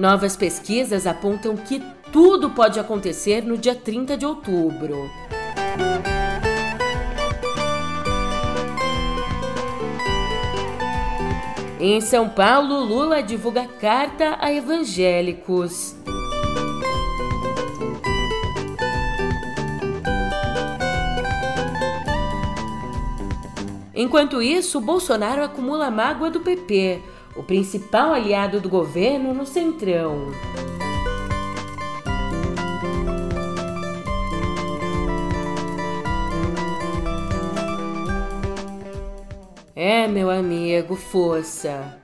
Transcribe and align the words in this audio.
Novas 0.00 0.34
pesquisas 0.34 1.06
apontam 1.06 1.54
que 1.54 1.78
tudo 2.10 2.48
pode 2.48 2.80
acontecer 2.80 3.42
no 3.42 3.58
dia 3.58 3.74
30 3.74 4.16
de 4.16 4.24
outubro. 4.24 5.10
Em 11.78 12.00
São 12.00 12.30
Paulo, 12.30 12.82
Lula 12.82 13.22
divulga 13.22 13.66
carta 13.78 14.38
a 14.40 14.50
evangélicos. 14.50 15.94
Enquanto 23.94 24.40
isso, 24.40 24.80
Bolsonaro 24.80 25.44
acumula 25.44 25.90
mágoa 25.90 26.30
do 26.30 26.40
PP, 26.40 27.02
o 27.40 27.42
principal 27.42 28.12
aliado 28.12 28.60
do 28.60 28.68
governo 28.68 29.32
no 29.32 29.46
Centrão. 29.46 30.26
É, 39.74 40.06
meu 40.06 40.30
amigo, 40.30 40.94
força. 40.94 41.98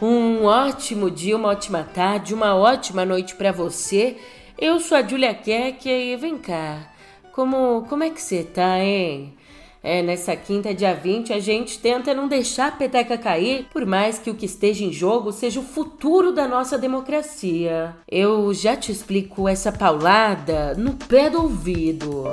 Um 0.00 0.46
ótimo 0.46 1.08
dia, 1.08 1.36
uma 1.36 1.50
ótima 1.50 1.84
tarde, 1.84 2.34
uma 2.34 2.56
ótima 2.56 3.04
noite 3.04 3.36
para 3.36 3.52
você. 3.52 4.16
Eu 4.58 4.80
sou 4.80 4.98
a 4.98 5.02
Julia 5.02 5.32
Keck 5.32 5.88
e 5.88 6.16
vem 6.16 6.36
cá. 6.38 6.92
Como, 7.30 7.86
como 7.88 8.02
é 8.02 8.10
que 8.10 8.20
você 8.20 8.42
tá, 8.42 8.80
hein? 8.80 9.36
É, 9.82 10.00
nessa 10.00 10.36
quinta, 10.36 10.72
dia 10.72 10.94
20, 10.94 11.32
a 11.32 11.40
gente 11.40 11.78
tenta 11.78 12.14
não 12.14 12.28
deixar 12.28 12.68
a 12.68 12.72
peteca 12.72 13.18
cair, 13.18 13.66
por 13.72 13.84
mais 13.84 14.18
que 14.18 14.30
o 14.30 14.34
que 14.34 14.46
esteja 14.46 14.84
em 14.84 14.92
jogo 14.92 15.32
seja 15.32 15.58
o 15.58 15.64
futuro 15.64 16.32
da 16.32 16.46
nossa 16.46 16.78
democracia. 16.78 17.96
Eu 18.08 18.54
já 18.54 18.76
te 18.76 18.92
explico 18.92 19.48
essa 19.48 19.72
paulada 19.72 20.74
no 20.74 20.94
pé 20.94 21.28
do 21.28 21.42
ouvido. 21.42 22.24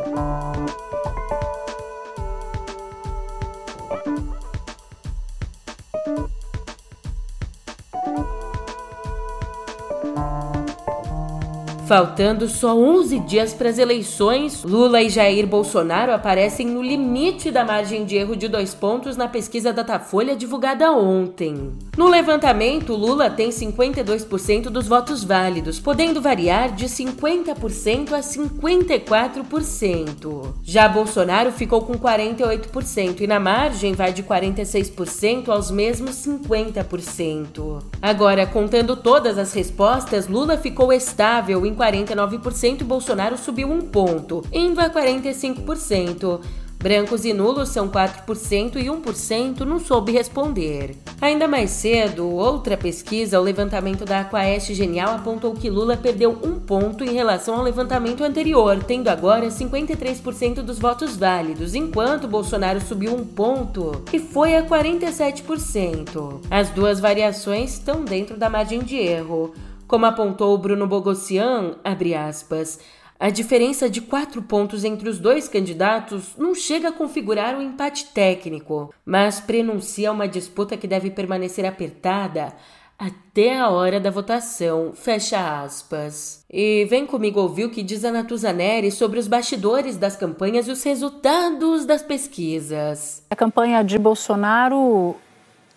Faltando 11.89 12.47
só 12.47 12.77
11 12.77 13.19
dias 13.21 13.51
para 13.51 13.67
as 13.67 13.79
eleições, 13.79 14.63
Lula 14.63 15.01
e 15.01 15.09
Jair 15.09 15.47
Bolsonaro 15.47 16.13
aparecem 16.13 16.67
no 16.67 16.83
limite 16.83 17.49
da 17.49 17.65
margem 17.65 18.05
de 18.05 18.15
erro 18.15 18.35
de 18.35 18.47
dois 18.47 18.75
pontos 18.75 19.17
na 19.17 19.27
pesquisa 19.27 19.73
Datafolha 19.73 20.35
divulgada 20.35 20.91
ontem. 20.91 21.71
No 21.97 22.07
levantamento, 22.07 22.93
Lula 22.93 23.31
tem 23.31 23.49
52% 23.49 24.65
dos 24.65 24.87
votos 24.87 25.23
válidos, 25.23 25.79
podendo 25.79 26.21
variar 26.21 26.75
de 26.75 26.85
50% 26.85 28.13
a 28.13 28.19
54%. 28.19 30.53
Já 30.61 30.87
Bolsonaro 30.87 31.51
ficou 31.51 31.81
com 31.81 31.95
48% 31.95 33.21
e 33.21 33.25
na 33.25 33.39
margem 33.39 33.93
vai 33.93 34.13
de 34.13 34.21
46% 34.21 35.49
aos 35.49 35.71
mesmos 35.71 36.23
50%. 36.23 37.81
Agora, 37.99 38.45
contando 38.45 38.95
todas 38.95 39.39
as 39.39 39.53
respostas, 39.53 40.27
Lula 40.27 40.55
ficou 40.55 40.93
estável 40.93 41.65
em 41.65 41.78
49% 41.80 42.81
e 42.81 42.83
Bolsonaro 42.83 43.38
subiu 43.38 43.72
um 43.72 43.80
ponto, 43.81 44.44
indo 44.52 44.81
a 44.81 44.89
45%. 44.89 46.41
Brancos 46.81 47.25
e 47.25 47.33
nulos 47.33 47.67
são 47.67 47.89
4% 47.89 48.77
e 48.77 48.86
1% 48.86 49.59
não 49.66 49.80
soube 49.80 50.13
responder. 50.13 50.95
Ainda 51.19 51.45
mais 51.45 51.71
cedo, 51.71 52.25
outra 52.25 52.77
pesquisa, 52.77 53.38
o 53.38 53.44
levantamento 53.44 54.05
da 54.05 54.21
Aquaeste 54.21 54.73
Genial, 54.73 55.15
apontou 55.15 55.53
que 55.53 55.70
Lula 55.70 55.98
perdeu 55.98 56.39
um 56.42 56.58
ponto 56.58 57.03
em 57.03 57.11
relação 57.11 57.55
ao 57.55 57.64
levantamento 57.64 58.23
anterior, 58.23 58.82
tendo 58.82 59.09
agora 59.09 59.48
53% 59.48 60.61
dos 60.61 60.80
votos 60.80 61.17
válidos, 61.17 61.76
enquanto 61.76 62.30
Bolsonaro 62.30 62.80
subiu 62.80 63.14
um 63.14 63.26
ponto 63.26 64.02
e 64.14 64.17
foi 64.17 64.55
a 64.55 64.64
47%. 64.64 66.39
As 66.49 66.70
duas 66.70 67.02
variações 67.02 67.73
estão 67.73 68.05
dentro 68.05 68.37
da 68.37 68.49
margem 68.49 68.80
de 68.80 68.95
erro. 68.95 69.53
Como 69.89 70.05
apontou 70.05 70.55
Bruno 70.55 70.86
Bogossian, 70.86 71.77
abre 71.83 72.14
aspas, 72.14 72.80
a 73.20 73.32
diferença 73.32 73.89
de 73.89 74.02
quatro 74.02 74.39
pontos 74.39 74.83
entre 74.83 75.10
os 75.10 75.17
dois 75.17 75.48
candidatos 75.48 76.38
não 76.38 76.54
chega 76.54 76.89
a 76.89 76.92
configurar 76.92 77.55
um 77.55 77.61
empate 77.64 78.05
técnico, 78.14 78.94
mas 79.04 79.39
prenuncia 79.39 80.11
uma 80.11 80.27
disputa 80.27 80.77
que 80.77 80.88
deve 80.88 81.10
permanecer 81.10 81.66
apertada 81.66 82.54
até 83.00 83.58
a 83.58 83.70
hora 83.70 84.00
da 84.00 84.11
votação. 84.11 84.94
Fecha 84.94 85.64
aspas. 85.64 86.45
E 86.48 86.86
vem 86.86 87.08
comigo 87.08 87.42
ouvir 87.42 87.66
o 87.66 87.71
que 87.71 87.82
diz 87.82 88.06
a 88.06 88.11
Natuza 88.11 88.54
Neri 88.54 88.92
sobre 88.92 89.17
os 89.17 89.27
bastidores 89.27 89.98
das 89.98 90.16
campanhas 90.16 90.67
e 90.67 90.71
os 90.71 90.83
resultados 90.83 91.83
das 91.83 92.04
pesquisas. 92.04 93.26
A 93.32 93.36
campanha 93.36 93.82
de 93.83 93.98
Bolsonaro 93.98 95.16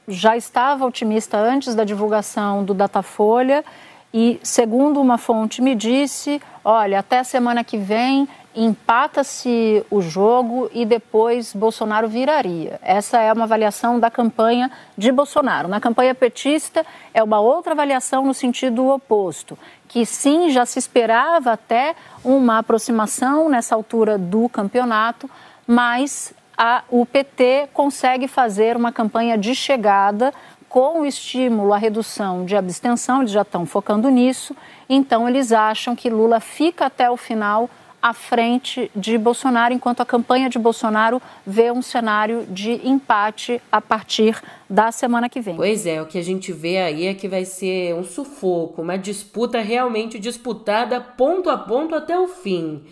já 0.07 0.37
estava 0.37 0.85
otimista 0.85 1.39
antes 1.39 1.75
da 1.75 1.85
divulgação 1.85 2.63
do 2.63 2.75
Datafolha 2.75 3.65
e, 4.13 4.39
segundo 4.43 5.01
uma 5.01 5.17
fonte 5.17 5.63
me 5.63 5.75
disse, 5.75 6.41
olha, 6.65 6.99
até 6.99 7.21
a 7.21 7.25
semana 7.25 7.65
que 7.65 7.79
vem 7.79 8.29
empata-se 8.55 9.83
o 9.91 10.03
jogo 10.03 10.71
e 10.75 10.85
depois 10.85 11.55
Bolsonaro 11.55 12.07
viraria. 12.09 12.79
Essa 12.83 13.19
é 13.21 13.33
uma 13.33 13.45
avaliação 13.45 13.99
da 13.99 14.11
campanha 14.11 14.71
de 14.97 15.11
Bolsonaro. 15.11 15.69
Na 15.69 15.81
campanha 15.81 16.15
petista 16.15 16.85
é 17.15 17.23
uma 17.23 17.41
outra 17.41 17.73
avaliação 17.73 18.27
no 18.27 18.35
sentido 18.35 18.89
oposto, 18.89 19.59
que 19.89 20.05
sim, 20.05 20.51
já 20.51 20.67
se 20.67 20.79
esperava 20.79 21.53
até 21.53 21.95
uma 22.23 22.59
aproximação 22.59 23.49
nessa 23.49 23.75
altura 23.75 24.19
do 24.19 24.49
campeonato, 24.51 25.31
mas 25.67 26.35
a, 26.57 26.83
o 26.91 27.07
PT 27.07 27.71
consegue 27.73 28.29
fazer 28.29 28.77
uma 28.77 28.93
campanha 28.93 29.39
de 29.39 29.55
chegada 29.55 30.33
com 30.73 31.03
o 31.03 31.05
estímulo 31.05 31.75
à 31.75 31.77
redução 31.77 32.47
de 32.47 32.57
abstenção, 32.57 33.21
eles 33.21 33.31
já 33.31 33.43
estão 33.43 33.67
focando 33.67 34.09
nisso, 34.09 34.57
então 34.89 35.29
eles 35.29 35.53
acham 35.53 35.95
que 35.95 36.09
Lula 36.09 36.41
fica 36.41 36.87
até 36.87 37.11
o 37.11 37.17
final 37.19 37.69
à 38.01 38.15
frente 38.15 38.91
de 38.97 39.19
Bolsonaro, 39.19 39.75
enquanto 39.75 40.01
a 40.01 40.07
campanha 40.07 40.49
de 40.49 40.59
Bolsonaro 40.59 41.21
vê 41.47 41.71
um 41.71 41.83
cenário 41.83 42.47
de 42.49 42.81
empate 42.89 43.61
a 43.71 43.83
partir 43.83 44.43
da 44.69 44.91
semana 44.91 45.29
que 45.29 45.43
vem. 45.43 45.57
Pois 45.57 45.87
é, 45.87 46.01
o 46.01 46.07
que 46.07 46.17
a 46.17 46.25
gente 46.25 46.55
vê 46.55 46.79
aí 46.79 47.07
é 47.07 47.13
que 47.13 47.29
vai 47.29 47.45
ser 47.45 47.95
um 47.95 48.03
sufoco, 48.03 48.81
uma 48.81 48.97
disputa 48.97 49.61
realmente 49.61 50.19
disputada 50.19 51.03
ponto 51.03 51.51
a 51.51 51.59
ponto 51.59 51.95
até 51.95 52.19
o 52.19 52.29
fim. 52.29 52.83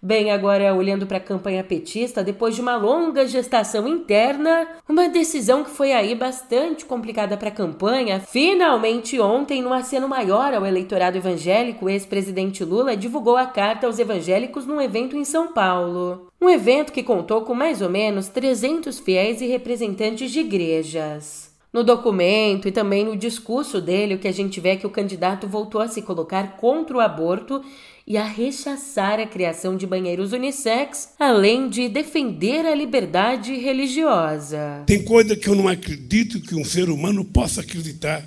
Bem, 0.00 0.30
agora 0.30 0.72
olhando 0.72 1.08
para 1.08 1.16
a 1.16 1.20
campanha 1.20 1.64
petista, 1.64 2.22
depois 2.22 2.54
de 2.54 2.60
uma 2.60 2.76
longa 2.76 3.26
gestação 3.26 3.88
interna, 3.88 4.68
uma 4.88 5.08
decisão 5.08 5.64
que 5.64 5.70
foi 5.70 5.92
aí 5.92 6.14
bastante 6.14 6.84
complicada 6.84 7.36
para 7.36 7.48
a 7.48 7.52
campanha, 7.52 8.20
finalmente 8.20 9.18
ontem, 9.18 9.60
no 9.60 9.72
aceno 9.72 10.08
maior 10.08 10.54
ao 10.54 10.64
eleitorado 10.64 11.18
evangélico, 11.18 11.86
o 11.86 11.90
ex-presidente 11.90 12.62
Lula 12.62 12.96
divulgou 12.96 13.36
a 13.36 13.46
carta 13.46 13.88
aos 13.88 13.98
evangélicos 13.98 14.64
num 14.64 14.80
evento 14.80 15.16
em 15.16 15.24
São 15.24 15.52
Paulo. 15.52 16.28
Um 16.40 16.48
evento 16.48 16.92
que 16.92 17.02
contou 17.02 17.42
com 17.42 17.52
mais 17.52 17.82
ou 17.82 17.90
menos 17.90 18.28
300 18.28 19.00
fiéis 19.00 19.40
e 19.40 19.46
representantes 19.46 20.30
de 20.30 20.38
igrejas. 20.38 21.48
No 21.70 21.84
documento 21.84 22.66
e 22.66 22.72
também 22.72 23.04
no 23.04 23.16
discurso 23.16 23.80
dele, 23.80 24.14
o 24.14 24.18
que 24.18 24.28
a 24.28 24.32
gente 24.32 24.58
vê 24.58 24.70
é 24.70 24.76
que 24.76 24.86
o 24.86 24.90
candidato 24.90 25.46
voltou 25.46 25.82
a 25.82 25.88
se 25.88 26.00
colocar 26.00 26.56
contra 26.56 26.96
o 26.96 27.00
aborto 27.00 27.62
e 28.08 28.16
a 28.16 28.24
rechaçar 28.24 29.20
a 29.20 29.26
criação 29.26 29.76
de 29.76 29.86
banheiros 29.86 30.32
unissex, 30.32 31.10
além 31.18 31.68
de 31.68 31.90
defender 31.90 32.64
a 32.64 32.74
liberdade 32.74 33.54
religiosa. 33.54 34.82
Tem 34.86 35.04
coisa 35.04 35.36
que 35.36 35.46
eu 35.46 35.54
não 35.54 35.68
acredito 35.68 36.40
que 36.40 36.54
um 36.54 36.64
ser 36.64 36.88
humano 36.88 37.22
possa 37.22 37.60
acreditar, 37.60 38.26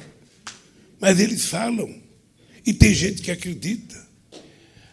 mas 1.00 1.20
eles 1.20 1.48
falam 1.48 2.00
e 2.64 2.72
tem 2.72 2.94
gente 2.94 3.24
que 3.24 3.32
acredita. 3.32 4.00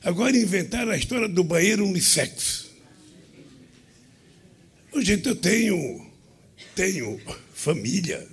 Agora 0.02 0.34
inventaram 0.34 0.90
a 0.90 0.96
história 0.96 1.28
do 1.28 1.44
banheiro 1.44 1.86
unissex. 1.86 2.68
Gente, 4.96 5.28
eu 5.28 5.36
tenho, 5.36 6.06
tenho 6.74 7.20
família, 7.52 8.26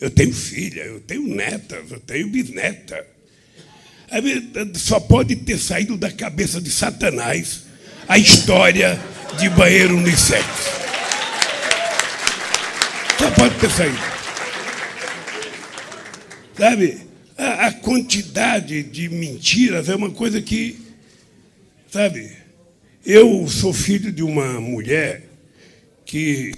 eu 0.00 0.08
tenho 0.08 0.32
filha, 0.32 0.82
eu 0.82 1.00
tenho 1.00 1.34
netas, 1.34 1.90
eu 1.90 1.98
tenho 1.98 2.28
bisneta. 2.28 3.04
Só 4.74 4.98
pode 4.98 5.36
ter 5.36 5.58
saído 5.58 5.96
da 5.96 6.10
cabeça 6.10 6.60
de 6.60 6.70
Satanás 6.70 7.62
a 8.08 8.18
história 8.18 8.98
de 9.38 9.48
banheiro 9.48 9.96
unissex. 9.96 10.44
Só 13.18 13.30
pode 13.30 13.54
ter 13.58 13.70
saído. 13.70 13.98
Sabe? 16.58 17.00
A, 17.38 17.66
a 17.66 17.72
quantidade 17.72 18.82
de 18.82 19.08
mentiras 19.08 19.88
é 19.88 19.94
uma 19.94 20.10
coisa 20.10 20.42
que, 20.42 20.78
sabe? 21.90 22.32
Eu 23.06 23.46
sou 23.48 23.72
filho 23.72 24.10
de 24.10 24.22
uma 24.22 24.60
mulher 24.60 25.22
que 26.04 26.52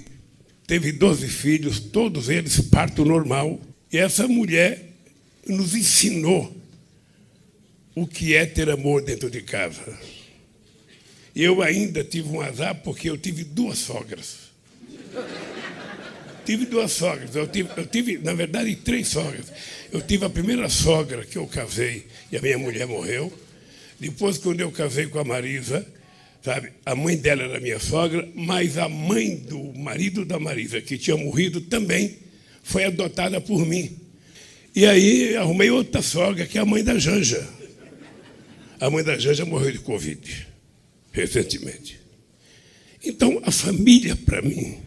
teve 0.65 0.91
12 0.91 1.27
filhos, 1.27 1.79
todos 1.79 2.29
eles 2.29 2.59
parto 2.61 3.05
normal, 3.05 3.61
e 3.91 3.97
essa 3.97 4.27
mulher 4.27 4.89
nos 5.47 5.75
ensinou 5.75 6.62
o 7.95 8.07
que 8.07 8.35
é 8.35 8.45
ter 8.45 8.69
amor 8.69 9.03
dentro 9.03 9.29
de 9.29 9.41
casa. 9.41 9.97
Eu 11.35 11.61
ainda 11.61 12.03
tive 12.03 12.29
um 12.29 12.41
azar 12.41 12.75
porque 12.83 13.09
eu 13.09 13.17
tive 13.17 13.43
duas 13.43 13.79
sogras. 13.79 14.37
tive 16.45 16.65
duas 16.65 16.91
sogras. 16.91 17.35
Eu 17.35 17.47
tive, 17.47 17.69
eu 17.75 17.85
tive, 17.85 18.17
na 18.19 18.33
verdade, 18.33 18.75
três 18.75 19.07
sogras. 19.07 19.51
Eu 19.91 20.01
tive 20.01 20.25
a 20.25 20.29
primeira 20.29 20.69
sogra 20.69 21.25
que 21.25 21.37
eu 21.37 21.47
casei 21.47 22.05
e 22.31 22.37
a 22.37 22.41
minha 22.41 22.57
mulher 22.57 22.87
morreu. 22.87 23.31
Depois, 23.99 24.37
quando 24.37 24.61
eu 24.61 24.71
casei 24.71 25.07
com 25.07 25.19
a 25.19 25.23
Marisa, 25.23 25.85
sabe, 26.41 26.71
a 26.85 26.95
mãe 26.95 27.15
dela 27.15 27.43
era 27.43 27.59
minha 27.59 27.79
sogra, 27.79 28.27
mas 28.35 28.77
a 28.77 28.89
mãe 28.89 29.35
do 29.35 29.73
marido 29.73 30.25
da 30.25 30.39
Marisa, 30.39 30.81
que 30.81 30.97
tinha 30.97 31.15
morrido 31.15 31.61
também, 31.61 32.17
foi 32.63 32.83
adotada 32.83 33.39
por 33.39 33.65
mim. 33.65 33.97
E 34.75 34.85
aí 34.85 35.35
arrumei 35.35 35.69
outra 35.69 36.01
sogra, 36.01 36.45
que 36.45 36.57
é 36.57 36.61
a 36.61 36.65
mãe 36.65 36.83
da 36.83 36.97
Janja. 36.97 37.47
A 38.83 38.89
mãe 38.89 39.01
da 39.01 39.17
Janja 39.17 39.45
morreu 39.45 39.71
de 39.71 39.79
Covid 39.79 40.45
recentemente. 41.13 42.01
Então, 43.01 43.41
a 43.45 43.49
família, 43.49 44.13
para 44.13 44.41
mim, 44.41 44.77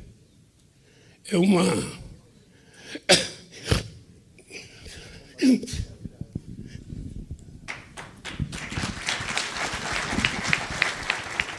é 1.33 1.39
uma. 1.39 1.65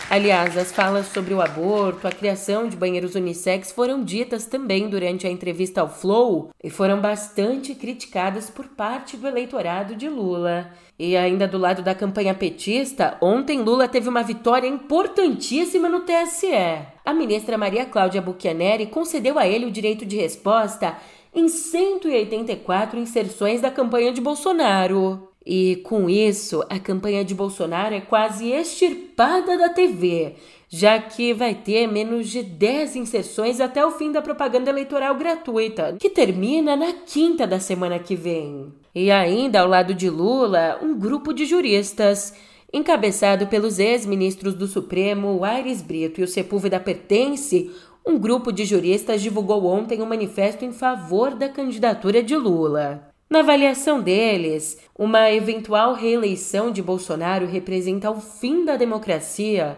Aliás, 0.09 0.57
as 0.57 0.71
falas 0.71 1.07
sobre 1.07 1.33
o 1.33 1.41
aborto, 1.41 2.07
a 2.07 2.11
criação 2.11 2.69
de 2.69 2.77
banheiros 2.77 3.13
unissex 3.13 3.73
foram 3.73 4.01
ditas 4.01 4.45
também 4.45 4.87
durante 4.87 5.27
a 5.27 5.29
entrevista 5.29 5.81
ao 5.81 5.89
Flow 5.89 6.49
e 6.63 6.69
foram 6.69 7.01
bastante 7.01 7.75
criticadas 7.75 8.49
por 8.49 8.67
parte 8.67 9.17
do 9.17 9.27
eleitorado 9.27 9.95
de 9.95 10.07
Lula. 10.07 10.71
E 10.97 11.17
ainda 11.17 11.45
do 11.45 11.57
lado 11.57 11.81
da 11.81 11.93
campanha 11.93 12.33
petista, 12.33 13.17
ontem 13.19 13.61
Lula 13.61 13.85
teve 13.85 14.07
uma 14.07 14.23
vitória 14.23 14.67
importantíssima 14.67 15.89
no 15.89 15.99
TSE. 15.99 16.55
A 17.03 17.13
ministra 17.13 17.57
Maria 17.57 17.85
Cláudia 17.85 18.21
Buchianeri 18.21 18.85
concedeu 18.85 19.37
a 19.37 19.45
ele 19.45 19.65
o 19.65 19.71
direito 19.71 20.05
de 20.05 20.15
resposta 20.15 20.95
em 21.35 21.49
184 21.49 22.97
inserções 22.97 23.59
da 23.59 23.69
campanha 23.69 24.13
de 24.13 24.21
Bolsonaro. 24.21 25.27
E 25.49 25.77
com 25.77 26.09
isso, 26.09 26.61
a 26.69 26.77
campanha 26.77 27.23
de 27.23 27.33
Bolsonaro 27.33 27.95
é 27.95 28.01
quase 28.01 28.51
extirpada 28.51 29.57
da 29.57 29.69
TV, 29.69 30.33
já 30.67 30.99
que 30.99 31.33
vai 31.33 31.55
ter 31.55 31.87
menos 31.87 32.27
de 32.27 32.43
10 32.43 32.97
inserções 32.97 33.61
até 33.61 33.85
o 33.85 33.91
fim 33.91 34.11
da 34.11 34.21
propaganda 34.21 34.69
eleitoral 34.69 35.15
gratuita, 35.15 35.95
que 35.97 36.09
termina 36.09 36.75
na 36.75 36.91
quinta 36.91 37.47
da 37.47 37.61
semana 37.61 37.97
que 37.97 38.13
vem. 38.13 38.73
E 38.93 39.09
ainda 39.09 39.61
ao 39.61 39.69
lado 39.69 39.93
de 39.93 40.09
Lula, 40.09 40.79
um 40.81 40.99
grupo 40.99 41.31
de 41.31 41.45
juristas, 41.45 42.33
encabeçado 42.73 43.47
pelos 43.47 43.79
ex-ministros 43.79 44.53
do 44.53 44.67
Supremo 44.67 45.45
Aires 45.45 45.81
Brito 45.81 46.19
e 46.19 46.25
o 46.25 46.27
Sepúlveda 46.27 46.77
Pertence, 46.77 47.71
um 48.05 48.19
grupo 48.19 48.51
de 48.51 48.65
juristas 48.65 49.21
divulgou 49.21 49.63
ontem 49.63 50.01
um 50.01 50.05
manifesto 50.05 50.65
em 50.65 50.73
favor 50.73 51.35
da 51.35 51.47
candidatura 51.47 52.21
de 52.21 52.35
Lula. 52.35 53.15
Na 53.29 53.39
avaliação 53.39 53.99
deles, 53.99 54.77
uma 54.97 55.29
eventual 55.29 55.93
reeleição 55.93 56.71
de 56.71 56.81
Bolsonaro 56.81 57.45
representa 57.45 58.09
o 58.09 58.21
fim 58.21 58.63
da 58.63 58.77
democracia 58.77 59.77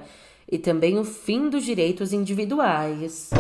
e 0.52 0.60
também 0.60 1.00
o 1.00 1.04
fim 1.04 1.50
dos 1.50 1.66
direitos 1.66 2.14
individuais. 2.14 3.32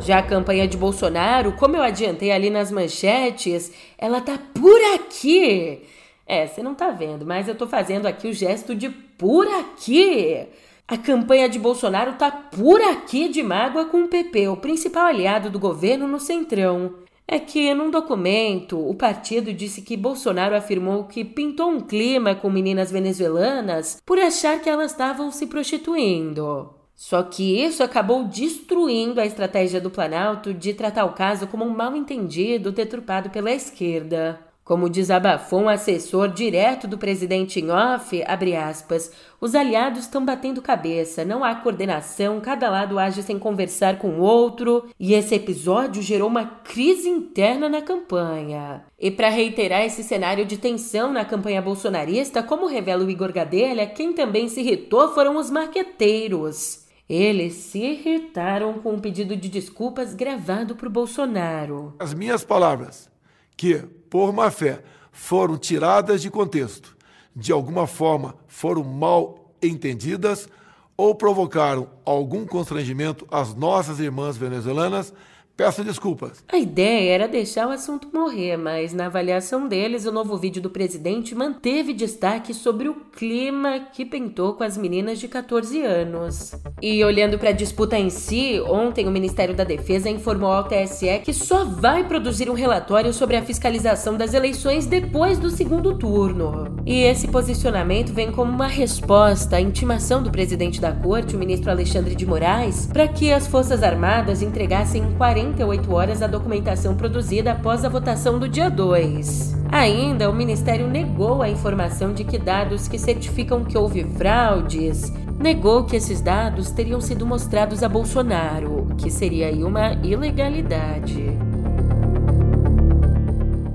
Já 0.00 0.20
a 0.20 0.22
campanha 0.22 0.66
de 0.66 0.78
Bolsonaro, 0.78 1.52
como 1.52 1.76
eu 1.76 1.82
adiantei 1.82 2.32
ali 2.32 2.48
nas 2.48 2.72
manchetes, 2.72 3.70
ela 3.98 4.22
tá 4.22 4.38
por 4.54 4.80
aqui. 4.94 5.82
É, 6.26 6.46
você 6.46 6.62
não 6.62 6.74
tá 6.74 6.90
vendo, 6.90 7.26
mas 7.26 7.46
eu 7.46 7.54
tô 7.54 7.66
fazendo 7.66 8.06
aqui 8.06 8.26
o 8.26 8.32
gesto 8.32 8.74
de 8.74 8.88
por 8.88 9.46
aqui. 9.46 10.46
A 10.90 10.98
campanha 10.98 11.48
de 11.48 11.56
Bolsonaro 11.56 12.14
tá 12.14 12.32
por 12.32 12.82
aqui 12.82 13.28
de 13.28 13.44
mágoa 13.44 13.84
com 13.84 14.02
o 14.02 14.08
PP, 14.08 14.48
o 14.48 14.56
principal 14.56 15.06
aliado 15.06 15.48
do 15.48 15.56
governo 15.56 16.08
no 16.08 16.18
Centrão. 16.18 16.94
É 17.28 17.38
que, 17.38 17.72
num 17.72 17.92
documento, 17.92 18.76
o 18.76 18.92
partido 18.96 19.52
disse 19.52 19.82
que 19.82 19.96
Bolsonaro 19.96 20.56
afirmou 20.56 21.04
que 21.04 21.24
pintou 21.24 21.70
um 21.70 21.80
clima 21.80 22.34
com 22.34 22.50
meninas 22.50 22.90
venezuelanas 22.90 24.02
por 24.04 24.18
achar 24.18 24.60
que 24.60 24.68
elas 24.68 24.90
estavam 24.90 25.30
se 25.30 25.46
prostituindo. 25.46 26.74
Só 26.96 27.22
que 27.22 27.64
isso 27.64 27.84
acabou 27.84 28.24
destruindo 28.24 29.20
a 29.20 29.26
estratégia 29.26 29.80
do 29.80 29.92
Planalto 29.92 30.52
de 30.52 30.74
tratar 30.74 31.04
o 31.04 31.12
caso 31.12 31.46
como 31.46 31.64
um 31.64 31.70
mal-entendido 31.70 32.72
deturpado 32.72 33.30
pela 33.30 33.52
esquerda. 33.52 34.40
Como 34.70 34.88
desabafou 34.88 35.62
um 35.62 35.68
assessor 35.68 36.28
direto 36.28 36.86
do 36.86 36.96
presidente 36.96 37.58
em 37.58 37.72
off, 37.72 38.22
aspas, 38.22 39.10
os 39.40 39.56
aliados 39.56 40.02
estão 40.02 40.24
batendo 40.24 40.62
cabeça, 40.62 41.24
não 41.24 41.42
há 41.42 41.56
coordenação, 41.56 42.40
cada 42.40 42.70
lado 42.70 42.96
age 42.96 43.20
sem 43.20 43.36
conversar 43.36 43.98
com 43.98 44.10
o 44.10 44.20
outro, 44.20 44.88
e 44.96 45.12
esse 45.12 45.34
episódio 45.34 46.00
gerou 46.00 46.28
uma 46.28 46.44
crise 46.44 47.08
interna 47.08 47.68
na 47.68 47.82
campanha. 47.82 48.84
E 48.96 49.10
para 49.10 49.28
reiterar 49.28 49.82
esse 49.82 50.04
cenário 50.04 50.46
de 50.46 50.56
tensão 50.56 51.12
na 51.12 51.24
campanha 51.24 51.60
bolsonarista, 51.60 52.40
como 52.40 52.68
revela 52.68 53.04
o 53.04 53.10
Igor 53.10 53.32
Gadelha, 53.32 53.88
quem 53.88 54.12
também 54.12 54.46
se 54.48 54.60
irritou 54.60 55.12
foram 55.12 55.36
os 55.36 55.50
marqueteiros. 55.50 56.86
Eles 57.08 57.54
se 57.54 57.80
irritaram 57.80 58.74
com 58.74 58.92
um 58.92 59.00
pedido 59.00 59.36
de 59.36 59.48
desculpas 59.48 60.14
gravado 60.14 60.76
por 60.76 60.88
Bolsonaro. 60.88 61.92
As 61.98 62.14
minhas 62.14 62.44
palavras, 62.44 63.10
que 63.56 63.98
por 64.10 64.32
má 64.32 64.50
fé, 64.50 64.82
foram 65.12 65.56
tiradas 65.56 66.20
de 66.20 66.28
contexto, 66.28 66.96
de 67.34 67.52
alguma 67.52 67.86
forma 67.86 68.34
foram 68.48 68.82
mal 68.84 69.54
entendidas 69.62 70.48
ou 70.96 71.14
provocaram 71.14 71.88
algum 72.04 72.44
constrangimento 72.44 73.26
às 73.30 73.54
nossas 73.54 74.00
irmãs 74.00 74.36
venezuelanas 74.36 75.14
Peço 75.60 75.84
desculpas. 75.84 76.42
A 76.50 76.56
ideia 76.56 77.12
era 77.12 77.28
deixar 77.28 77.68
o 77.68 77.70
assunto 77.70 78.08
morrer, 78.14 78.56
mas 78.56 78.94
na 78.94 79.04
avaliação 79.04 79.68
deles, 79.68 80.06
o 80.06 80.10
novo 80.10 80.38
vídeo 80.38 80.62
do 80.62 80.70
presidente 80.70 81.34
manteve 81.34 81.92
destaque 81.92 82.54
sobre 82.54 82.88
o 82.88 82.94
clima 82.94 83.78
que 83.92 84.06
pintou 84.06 84.54
com 84.54 84.64
as 84.64 84.78
meninas 84.78 85.18
de 85.18 85.28
14 85.28 85.82
anos. 85.82 86.54
E 86.80 87.04
olhando 87.04 87.38
para 87.38 87.50
a 87.50 87.52
disputa 87.52 87.98
em 87.98 88.08
si, 88.08 88.58
ontem 88.66 89.06
o 89.06 89.10
Ministério 89.10 89.54
da 89.54 89.62
Defesa 89.62 90.08
informou 90.08 90.50
ao 90.50 90.64
TSE 90.64 91.18
que 91.22 91.34
só 91.34 91.62
vai 91.62 92.08
produzir 92.08 92.48
um 92.48 92.54
relatório 92.54 93.12
sobre 93.12 93.36
a 93.36 93.42
fiscalização 93.42 94.16
das 94.16 94.32
eleições 94.32 94.86
depois 94.86 95.38
do 95.38 95.50
segundo 95.50 95.98
turno. 95.98 96.74
E 96.86 97.02
esse 97.02 97.28
posicionamento 97.28 98.14
vem 98.14 98.32
como 98.32 98.50
uma 98.50 98.66
resposta 98.66 99.56
à 99.56 99.60
intimação 99.60 100.22
do 100.22 100.30
presidente 100.30 100.80
da 100.80 100.90
corte, 100.90 101.36
o 101.36 101.38
ministro 101.38 101.70
Alexandre 101.70 102.14
de 102.14 102.24
Moraes, 102.24 102.86
para 102.86 103.06
que 103.06 103.30
as 103.30 103.46
Forças 103.46 103.82
Armadas 103.82 104.40
entregassem 104.40 105.14
40 105.18 105.49
48 105.50 105.92
horas 105.92 106.22
a 106.22 106.26
documentação 106.26 106.94
produzida 106.94 107.52
após 107.52 107.84
a 107.84 107.88
votação 107.88 108.38
do 108.38 108.48
dia 108.48 108.70
2. 108.70 109.56
Ainda, 109.70 110.30
o 110.30 110.34
Ministério 110.34 110.86
negou 110.86 111.42
a 111.42 111.48
informação 111.48 112.12
de 112.12 112.24
que 112.24 112.38
dados 112.38 112.88
que 112.88 112.98
certificam 112.98 113.64
que 113.64 113.76
houve 113.76 114.04
fraudes, 114.04 115.12
negou 115.38 115.84
que 115.84 115.96
esses 115.96 116.20
dados 116.20 116.70
teriam 116.70 117.00
sido 117.00 117.26
mostrados 117.26 117.82
a 117.82 117.88
Bolsonaro, 117.88 118.88
que 118.98 119.10
seria 119.10 119.48
aí 119.48 119.64
uma 119.64 119.92
ilegalidade. 119.94 121.49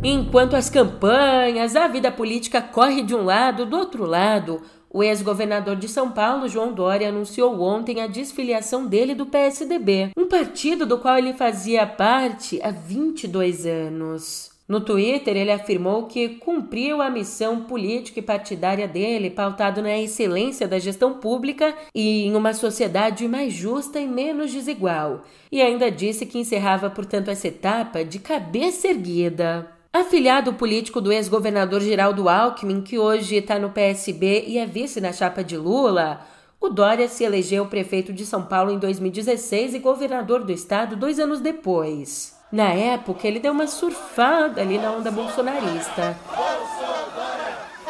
Enquanto 0.07 0.55
as 0.55 0.69
campanhas, 0.69 1.75
a 1.75 1.87
vida 1.87 2.11
política 2.11 2.61
corre 2.61 3.01
de 3.01 3.15
um 3.15 3.23
lado, 3.23 3.65
do 3.65 3.75
outro 3.75 4.05
lado, 4.05 4.61
o 4.87 5.01
ex-governador 5.01 5.75
de 5.75 5.87
São 5.87 6.11
Paulo, 6.11 6.47
João 6.47 6.71
Dória, 6.71 7.09
anunciou 7.09 7.59
ontem 7.59 7.99
a 7.99 8.05
desfiliação 8.05 8.85
dele 8.85 9.15
do 9.15 9.25
PSDB, 9.25 10.11
um 10.15 10.27
partido 10.27 10.85
do 10.85 10.99
qual 10.99 11.17
ele 11.17 11.33
fazia 11.33 11.87
parte 11.87 12.61
há 12.61 12.69
22 12.69 13.65
anos. 13.65 14.51
No 14.67 14.79
Twitter, 14.79 15.35
ele 15.35 15.51
afirmou 15.51 16.05
que 16.05 16.29
cumpriu 16.37 17.01
a 17.01 17.09
missão 17.09 17.61
política 17.61 18.19
e 18.19 18.21
partidária 18.21 18.87
dele, 18.87 19.31
pautado 19.31 19.81
na 19.81 19.97
excelência 19.97 20.67
da 20.67 20.77
gestão 20.77 21.15
pública 21.15 21.73
e 21.95 22.25
em 22.27 22.35
uma 22.35 22.53
sociedade 22.53 23.27
mais 23.27 23.53
justa 23.53 23.99
e 23.99 24.07
menos 24.07 24.51
desigual, 24.51 25.23
e 25.51 25.63
ainda 25.63 25.89
disse 25.89 26.27
que 26.27 26.37
encerrava, 26.37 26.91
portanto, 26.91 27.29
essa 27.29 27.47
etapa 27.47 28.05
de 28.05 28.19
cabeça 28.19 28.87
erguida. 28.87 29.74
Afiliado 29.95 30.51
político 30.51 30.99
do 30.99 31.09
ex-governador 31.09 31.79
Geraldo 31.79 32.27
Alckmin, 32.27 32.81
que 32.81 32.99
hoje 32.99 33.37
está 33.37 33.57
no 33.57 33.69
PSB 33.69 34.43
e 34.45 34.57
é 34.57 34.65
vice 34.65 34.99
na 34.99 35.13
chapa 35.13 35.41
de 35.41 35.55
Lula, 35.55 36.19
o 36.59 36.67
Dória 36.67 37.07
se 37.07 37.23
elegeu 37.23 37.65
prefeito 37.67 38.11
de 38.11 38.25
São 38.25 38.43
Paulo 38.43 38.71
em 38.71 38.77
2016 38.77 39.73
e 39.73 39.79
governador 39.79 40.43
do 40.43 40.51
estado 40.51 40.97
dois 40.97 41.17
anos 41.17 41.39
depois. 41.39 42.37
Na 42.51 42.73
época, 42.73 43.25
ele 43.25 43.39
deu 43.39 43.53
uma 43.53 43.67
surfada 43.67 44.59
ali 44.59 44.77
na 44.77 44.91
onda 44.91 45.09
bolsonarista. 45.09 46.17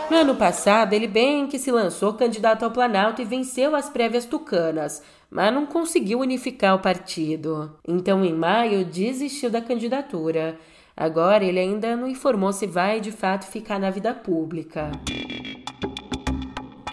No 0.07 0.17
ano 0.17 0.35
passado, 0.35 0.93
ele 0.93 1.07
bem 1.07 1.47
que 1.47 1.57
se 1.57 1.71
lançou 1.71 2.13
candidato 2.13 2.63
ao 2.63 2.69
Planalto 2.69 3.19
e 3.19 3.25
venceu 3.25 3.75
as 3.75 3.89
prévias 3.89 4.25
tucanas, 4.25 5.01
mas 5.27 5.51
não 5.51 5.65
conseguiu 5.65 6.19
unificar 6.19 6.75
o 6.75 6.81
partido. 6.83 7.75
Então, 7.87 8.23
em 8.23 8.31
maio, 8.31 8.85
desistiu 8.85 9.49
da 9.49 9.59
candidatura 9.59 10.55
Agora 10.97 11.43
ele 11.43 11.59
ainda 11.59 11.95
não 11.95 12.07
informou 12.07 12.53
se 12.53 12.65
vai 12.65 13.01
de 13.01 13.11
fato 13.11 13.45
ficar 13.45 13.79
na 13.79 13.89
vida 13.89 14.13
pública. 14.13 14.91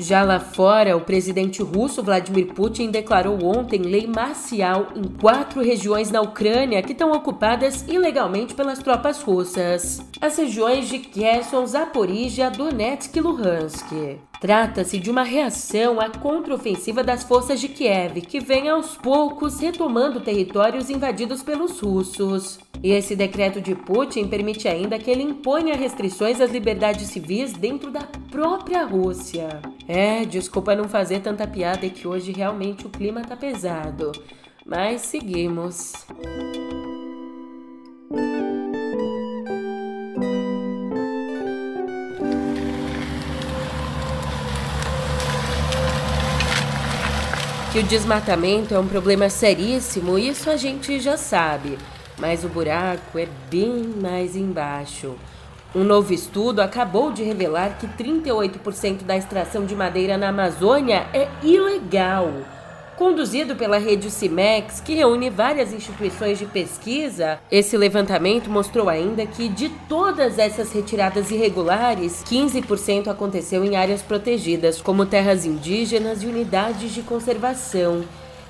Já 0.00 0.25
lá 0.25 0.40
fora, 0.40 0.97
o 0.97 1.02
presidente 1.02 1.62
russo 1.62 2.02
Vladimir 2.02 2.52
Putin 2.54 2.90
declarou 2.90 3.44
ontem 3.44 3.82
lei 3.82 4.04
marcial 4.09 4.88
em 4.97 5.04
quatro 5.04 5.62
regiões 5.62 6.11
na 6.11 6.21
Ucrânia 6.21 6.82
que 6.82 6.90
estão 6.90 7.12
ocupadas 7.12 7.87
ilegalmente 7.87 8.52
pelas 8.52 8.80
tropas 8.80 9.23
russas. 9.23 10.04
As 10.21 10.37
regiões 10.37 10.88
de 10.88 10.99
Kherson, 10.99 11.64
Zaporizhia, 11.66 12.50
Donetsk 12.50 13.14
e 13.14 13.21
Luhansk. 13.21 13.92
Trata-se 14.42 14.99
de 14.99 15.08
uma 15.08 15.22
reação 15.22 16.00
à 16.00 16.11
contraofensiva 16.11 17.04
das 17.04 17.22
forças 17.22 17.61
de 17.61 17.68
Kiev, 17.68 18.22
que 18.22 18.40
vem 18.40 18.68
aos 18.68 18.96
poucos 18.96 19.61
retomando 19.61 20.18
territórios 20.18 20.90
invadidos 20.90 21.44
pelos 21.44 21.78
russos. 21.78 22.58
E 22.82 22.90
esse 22.90 23.14
decreto 23.14 23.61
de 23.61 23.76
Putin 23.76 24.26
permite 24.26 24.66
ainda 24.66 24.99
que 24.99 25.08
ele 25.08 25.22
imponha 25.22 25.76
restrições 25.76 26.40
às 26.40 26.50
liberdades 26.50 27.06
civis 27.06 27.52
dentro 27.52 27.92
da 27.92 28.02
própria 28.32 28.84
Rússia. 28.84 29.62
É, 29.87 30.25
desculpa 30.25 30.75
não 30.75 30.88
fazer 30.88 31.20
tanta 31.20 31.46
piada, 31.46 31.87
é 31.87 31.88
que 31.88 32.08
hoje 32.08 32.32
realmente 32.32 32.84
o 32.84 32.90
clima 32.90 33.22
tá 33.22 33.37
pesado. 33.37 34.11
Mas 34.66 35.02
seguimos. 35.02 35.92
Que 47.72 47.78
o 47.78 47.82
desmatamento 47.82 48.74
é 48.74 48.78
um 48.78 48.86
problema 48.86 49.30
seríssimo, 49.30 50.18
isso 50.18 50.50
a 50.50 50.58
gente 50.58 51.00
já 51.00 51.16
sabe, 51.16 51.78
mas 52.18 52.44
o 52.44 52.48
buraco 52.50 53.18
é 53.18 53.26
bem 53.50 53.94
mais 53.98 54.36
embaixo. 54.36 55.14
Um 55.74 55.82
novo 55.82 56.12
estudo 56.12 56.60
acabou 56.60 57.10
de 57.10 57.22
revelar 57.22 57.78
que 57.78 57.86
38% 57.86 59.04
da 59.04 59.16
extração 59.16 59.64
de 59.64 59.74
madeira 59.74 60.18
na 60.18 60.28
Amazônia 60.28 61.06
é 61.14 61.26
ilegal. 61.42 62.30
Conduzido 63.02 63.56
pela 63.56 63.78
rede 63.78 64.12
CIMEX, 64.12 64.80
que 64.80 64.94
reúne 64.94 65.28
várias 65.28 65.73
instituições 65.73 66.38
de 66.38 66.47
pesquisa, 66.47 67.40
esse 67.50 67.76
levantamento 67.76 68.49
mostrou 68.49 68.88
ainda 68.88 69.26
que 69.26 69.49
de 69.49 69.68
todas 69.88 70.38
essas 70.38 70.71
retiradas 70.71 71.32
irregulares, 71.32 72.23
15% 72.25 73.09
aconteceu 73.09 73.64
em 73.64 73.75
áreas 73.75 74.02
protegidas, 74.02 74.80
como 74.80 75.04
terras 75.04 75.44
indígenas 75.44 76.23
e 76.23 76.26
unidades 76.28 76.94
de 76.94 77.02
conservação. 77.02 78.04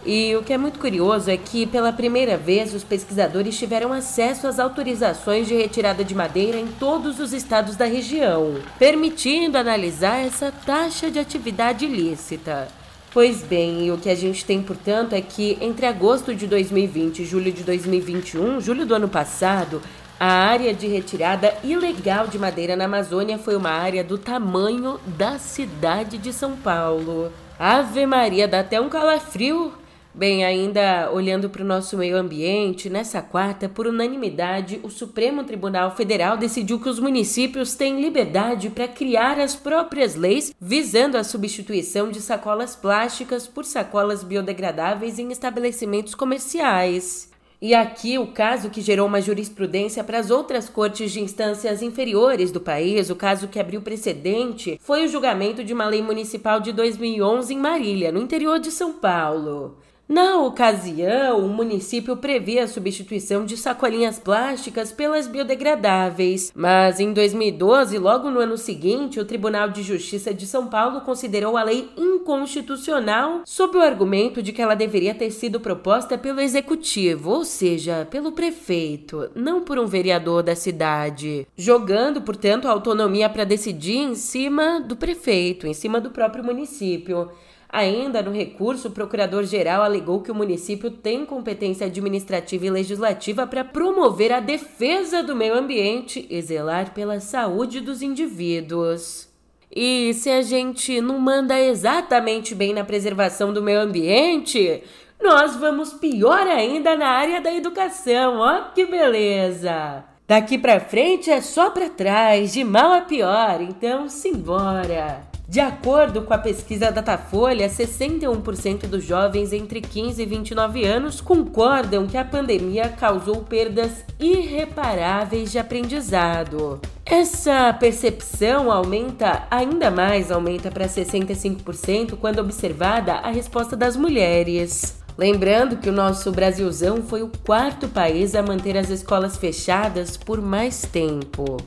E 0.04 0.36
o 0.36 0.42
que 0.42 0.52
é 0.52 0.58
muito 0.58 0.78
curioso 0.78 1.30
é 1.30 1.36
que, 1.38 1.66
pela 1.66 1.90
primeira 1.90 2.36
vez, 2.36 2.74
os 2.74 2.84
pesquisadores 2.84 3.56
tiveram 3.56 3.90
acesso 3.90 4.46
às 4.46 4.58
autorizações 4.58 5.48
de 5.48 5.54
retirada 5.54 6.04
de 6.04 6.14
madeira 6.14 6.58
em 6.58 6.66
todos 6.66 7.18
os 7.20 7.32
estados 7.32 7.74
da 7.74 7.86
região, 7.86 8.56
permitindo 8.78 9.56
analisar 9.56 10.18
essa 10.18 10.52
taxa 10.52 11.10
de 11.10 11.18
atividade 11.18 11.86
ilícita. 11.86 12.81
Pois 13.12 13.42
bem, 13.42 13.92
o 13.92 13.98
que 13.98 14.08
a 14.08 14.14
gente 14.14 14.42
tem, 14.42 14.62
portanto, 14.62 15.12
é 15.12 15.20
que 15.20 15.58
entre 15.60 15.84
agosto 15.84 16.34
de 16.34 16.46
2020 16.46 17.18
e 17.18 17.24
julho 17.26 17.52
de 17.52 17.62
2021, 17.62 18.58
julho 18.58 18.86
do 18.86 18.94
ano 18.94 19.06
passado, 19.06 19.82
a 20.18 20.26
área 20.26 20.72
de 20.72 20.86
retirada 20.86 21.52
ilegal 21.62 22.26
de 22.26 22.38
madeira 22.38 22.74
na 22.74 22.86
Amazônia 22.86 23.36
foi 23.36 23.54
uma 23.54 23.68
área 23.68 24.02
do 24.02 24.16
tamanho 24.16 24.98
da 25.04 25.38
cidade 25.38 26.16
de 26.16 26.32
São 26.32 26.56
Paulo. 26.56 27.30
Ave 27.58 28.06
Maria, 28.06 28.48
dá 28.48 28.60
até 28.60 28.80
um 28.80 28.88
calafrio 28.88 29.74
Bem, 30.14 30.44
ainda 30.44 31.10
olhando 31.10 31.48
para 31.48 31.62
o 31.62 31.66
nosso 31.66 31.96
meio 31.96 32.18
ambiente, 32.18 32.90
nessa 32.90 33.22
quarta, 33.22 33.66
por 33.66 33.86
unanimidade, 33.86 34.78
o 34.82 34.90
Supremo 34.90 35.42
Tribunal 35.42 35.96
Federal 35.96 36.36
decidiu 36.36 36.78
que 36.78 36.88
os 36.88 36.98
municípios 36.98 37.74
têm 37.74 37.98
liberdade 37.98 38.68
para 38.68 38.86
criar 38.86 39.40
as 39.40 39.56
próprias 39.56 40.14
leis 40.14 40.54
visando 40.60 41.16
a 41.16 41.24
substituição 41.24 42.10
de 42.10 42.20
sacolas 42.20 42.76
plásticas 42.76 43.46
por 43.48 43.64
sacolas 43.64 44.22
biodegradáveis 44.22 45.18
em 45.18 45.32
estabelecimentos 45.32 46.14
comerciais. 46.14 47.30
E 47.58 47.74
aqui 47.74 48.18
o 48.18 48.26
caso 48.26 48.68
que 48.68 48.82
gerou 48.82 49.06
uma 49.06 49.22
jurisprudência 49.22 50.04
para 50.04 50.18
as 50.18 50.30
outras 50.30 50.68
cortes 50.68 51.10
de 51.10 51.22
instâncias 51.22 51.80
inferiores 51.80 52.50
do 52.50 52.60
país, 52.60 53.08
o 53.08 53.16
caso 53.16 53.48
que 53.48 53.58
abriu 53.58 53.80
precedente, 53.80 54.78
foi 54.82 55.06
o 55.06 55.08
julgamento 55.08 55.64
de 55.64 55.72
uma 55.72 55.86
lei 55.86 56.02
municipal 56.02 56.60
de 56.60 56.70
2011 56.70 57.54
em 57.54 57.58
Marília, 57.58 58.12
no 58.12 58.20
interior 58.20 58.58
de 58.58 58.70
São 58.70 58.92
Paulo. 58.92 59.78
Na 60.08 60.36
ocasião, 60.42 61.38
o 61.38 61.48
município 61.48 62.16
previa 62.16 62.64
a 62.64 62.68
substituição 62.68 63.46
de 63.46 63.56
sacolinhas 63.56 64.18
plásticas 64.18 64.92
pelas 64.92 65.26
biodegradáveis, 65.26 66.52
mas 66.54 67.00
em 67.00 67.12
2012, 67.12 67.96
logo 67.98 68.28
no 68.28 68.40
ano 68.40 68.58
seguinte, 68.58 69.20
o 69.20 69.24
Tribunal 69.24 69.70
de 69.70 69.82
Justiça 69.82 70.34
de 70.34 70.46
São 70.46 70.66
Paulo 70.66 71.00
considerou 71.00 71.56
a 71.56 71.62
lei 71.62 71.88
inconstitucional 71.96 73.42
sob 73.46 73.78
o 73.78 73.80
argumento 73.80 74.42
de 74.42 74.52
que 74.52 74.60
ela 74.60 74.74
deveria 74.74 75.14
ter 75.14 75.30
sido 75.30 75.60
proposta 75.60 76.18
pelo 76.18 76.40
executivo, 76.40 77.30
ou 77.30 77.44
seja, 77.44 78.06
pelo 78.10 78.32
prefeito, 78.32 79.30
não 79.34 79.62
por 79.62 79.78
um 79.78 79.86
vereador 79.86 80.42
da 80.42 80.54
cidade, 80.54 81.46
jogando, 81.56 82.20
portanto, 82.20 82.66
a 82.66 82.72
autonomia 82.72 83.30
para 83.30 83.44
decidir 83.44 83.98
em 83.98 84.14
cima 84.14 84.80
do 84.80 84.96
prefeito, 84.96 85.66
em 85.66 85.72
cima 85.72 86.00
do 86.00 86.10
próprio 86.10 86.44
município. 86.44 87.30
Ainda 87.72 88.22
no 88.22 88.30
recurso, 88.30 88.88
o 88.88 88.90
procurador-geral 88.90 89.82
alegou 89.82 90.20
que 90.20 90.30
o 90.30 90.34
município 90.34 90.90
tem 90.90 91.24
competência 91.24 91.86
administrativa 91.86 92.66
e 92.66 92.70
legislativa 92.70 93.46
para 93.46 93.64
promover 93.64 94.30
a 94.30 94.40
defesa 94.40 95.22
do 95.22 95.34
meio 95.34 95.54
ambiente 95.54 96.26
e 96.28 96.42
zelar 96.42 96.92
pela 96.92 97.18
saúde 97.18 97.80
dos 97.80 98.02
indivíduos. 98.02 99.26
E 99.74 100.12
se 100.12 100.28
a 100.28 100.42
gente 100.42 101.00
não 101.00 101.18
manda 101.18 101.58
exatamente 101.58 102.54
bem 102.54 102.74
na 102.74 102.84
preservação 102.84 103.54
do 103.54 103.62
meio 103.62 103.80
ambiente, 103.80 104.82
nós 105.18 105.56
vamos 105.56 105.94
pior 105.94 106.46
ainda 106.46 106.94
na 106.94 107.08
área 107.08 107.40
da 107.40 107.54
educação. 107.54 108.36
Ó, 108.36 108.64
que 108.74 108.84
beleza! 108.84 110.04
Daqui 110.28 110.58
para 110.58 110.78
frente 110.78 111.30
é 111.30 111.40
só 111.40 111.70
para 111.70 111.88
trás, 111.88 112.52
de 112.52 112.64
mal 112.64 112.92
a 112.92 113.00
pior, 113.00 113.62
então 113.62 114.10
simbora! 114.10 115.31
De 115.52 115.60
acordo 115.60 116.22
com 116.22 116.32
a 116.32 116.38
pesquisa 116.38 116.90
Datafolha, 116.90 117.68
61% 117.68 118.86
dos 118.86 119.04
jovens 119.04 119.52
entre 119.52 119.82
15 119.82 120.22
e 120.22 120.24
29 120.24 120.82
anos 120.86 121.20
concordam 121.20 122.06
que 122.06 122.16
a 122.16 122.24
pandemia 122.24 122.88
causou 122.88 123.42
perdas 123.42 124.02
irreparáveis 124.18 125.52
de 125.52 125.58
aprendizado. 125.58 126.80
Essa 127.04 127.70
percepção 127.74 128.72
aumenta 128.72 129.46
ainda 129.50 129.90
mais, 129.90 130.32
aumenta 130.32 130.70
para 130.70 130.88
65% 130.88 132.16
quando 132.16 132.38
observada 132.38 133.16
a 133.16 133.30
resposta 133.30 133.76
das 133.76 133.94
mulheres. 133.94 135.02
Lembrando 135.18 135.76
que 135.76 135.90
o 135.90 135.92
nosso 135.92 136.32
Brasilzão 136.32 137.02
foi 137.02 137.22
o 137.22 137.30
quarto 137.44 137.88
país 137.88 138.34
a 138.34 138.42
manter 138.42 138.74
as 138.78 138.88
escolas 138.88 139.36
fechadas 139.36 140.16
por 140.16 140.40
mais 140.40 140.80
tempo. 140.80 141.58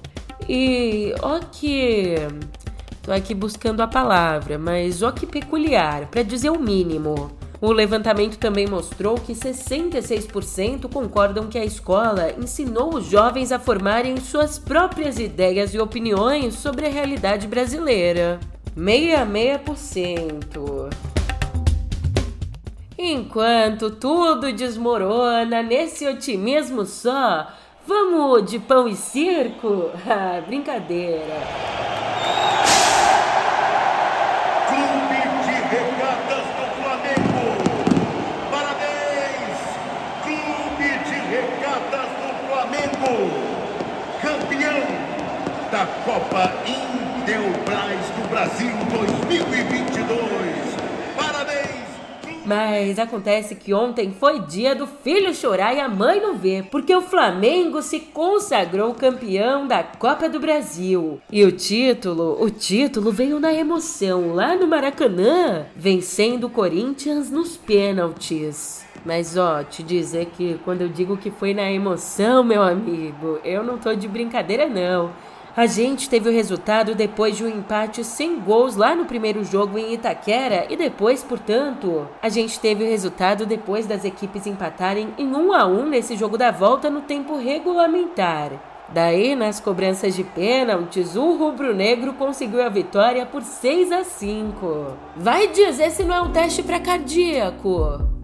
E 0.50 1.14
ó 1.22 1.38
que 1.40 2.16
Tô 3.06 3.12
aqui 3.12 3.36
buscando 3.36 3.82
a 3.82 3.88
palavra, 3.88 4.58
mas 4.58 5.04
ó 5.04 5.12
que 5.12 5.28
peculiar, 5.28 6.08
para 6.08 6.24
dizer 6.24 6.50
o 6.50 6.60
mínimo. 6.60 7.30
O 7.62 7.72
levantamento 7.72 8.40
também 8.40 8.66
mostrou 8.66 9.14
que 9.14 9.34
66% 9.34 10.92
concordam 10.92 11.46
que 11.46 11.60
a 11.60 11.64
escola 11.64 12.32
ensinou 12.32 12.96
os 12.96 13.06
jovens 13.06 13.52
a 13.52 13.60
formarem 13.60 14.18
suas 14.18 14.58
próprias 14.58 15.20
ideias 15.20 15.76
e 15.76 15.80
opiniões 15.80 16.56
sobre 16.56 16.88
a 16.88 16.90
realidade 16.90 17.48
brasileira. 17.48 18.40
66%. 18.76 20.90
Enquanto 22.98 23.92
tudo 23.92 24.52
desmorona 24.52 25.62
nesse 25.62 26.08
otimismo 26.08 26.86
só, 26.86 27.50
vamos 27.86 28.50
de 28.50 28.58
pão 28.58 28.88
e 28.88 28.96
circo? 28.96 29.92
Ah, 30.10 30.42
brincadeira. 30.42 31.76
Copa 46.06 46.54
Intelbras 46.68 48.10
do 48.16 48.30
Brasil 48.30 48.70
2022. 48.92 50.06
Parabéns! 51.16 51.66
Mas 52.46 53.00
acontece 53.00 53.56
que 53.56 53.74
ontem 53.74 54.16
foi 54.20 54.42
dia 54.42 54.76
do 54.76 54.86
filho 54.86 55.34
chorar 55.34 55.74
e 55.74 55.80
a 55.80 55.90
mãe 55.90 56.22
não 56.22 56.38
ver, 56.38 56.66
porque 56.66 56.96
o 56.96 57.02
Flamengo 57.02 57.82
se 57.82 58.00
consagrou 58.00 58.94
campeão 58.94 59.66
da 59.66 59.82
Copa 59.82 60.30
do 60.30 60.40
Brasil. 60.40 61.20
E 61.32 61.44
o 61.44 61.52
título, 61.52 62.38
o 62.40 62.52
título 62.52 63.12
veio 63.12 63.40
na 63.40 63.52
emoção 63.52 64.36
lá 64.36 64.56
no 64.56 64.68
Maracanã, 64.68 65.66
vencendo 65.76 66.44
o 66.44 66.52
Corinthians 66.52 67.32
nos 67.32 67.58
pênaltis. 67.58 68.86
Mas 69.04 69.36
ó, 69.38 69.64
te 69.64 69.82
dizer 69.82 70.28
que 70.38 70.60
quando 70.64 70.82
eu 70.82 70.88
digo 70.88 71.18
que 71.18 71.32
foi 71.32 71.56
na 71.56 71.72
emoção, 71.72 72.44
meu 72.44 72.62
amigo, 72.62 73.40
eu 73.44 73.64
não 73.64 73.80
tô 73.80 73.96
de 73.96 74.08
brincadeira 74.08 74.68
não. 74.68 75.12
A 75.58 75.68
gente 75.68 76.10
teve 76.10 76.28
o 76.28 76.34
resultado 76.34 76.94
depois 76.94 77.38
de 77.38 77.46
um 77.46 77.48
empate 77.48 78.04
sem 78.04 78.38
gols 78.42 78.76
lá 78.76 78.94
no 78.94 79.06
primeiro 79.06 79.42
jogo 79.46 79.78
em 79.78 79.94
Itaquera 79.94 80.66
e 80.70 80.76
depois, 80.76 81.24
portanto, 81.24 82.10
a 82.22 82.28
gente 82.28 82.60
teve 82.60 82.84
o 82.84 82.88
resultado 82.88 83.46
depois 83.46 83.88
das 83.88 84.04
equipes 84.04 84.46
empatarem 84.46 85.14
em 85.18 85.34
1 85.34 85.54
a 85.54 85.66
1 85.66 85.86
nesse 85.88 86.18
jogo 86.18 86.38
da 86.38 86.52
volta 86.52 86.90
no 86.90 87.00
tempo 87.00 87.38
regulamentar. 87.38 88.52
Daí, 88.90 89.34
nas 89.34 89.62
cobranças 89.62 90.14
de 90.14 90.26
pênaltis, 90.26 91.16
o 91.16 91.38
rubro-negro 91.38 92.14
conseguiu 92.16 92.62
a 92.62 92.68
vitória 92.68 93.26
por 93.26 93.42
6 93.42 93.94
a 93.94 94.04
5. 94.04 94.88
Vai 95.16 95.48
dizer 95.48 95.90
se 95.90 96.04
não 96.04 96.16
é 96.16 96.22
um 96.22 96.34
teste 96.34 96.64
para 96.64 96.82
cardíaco. 96.82 98.15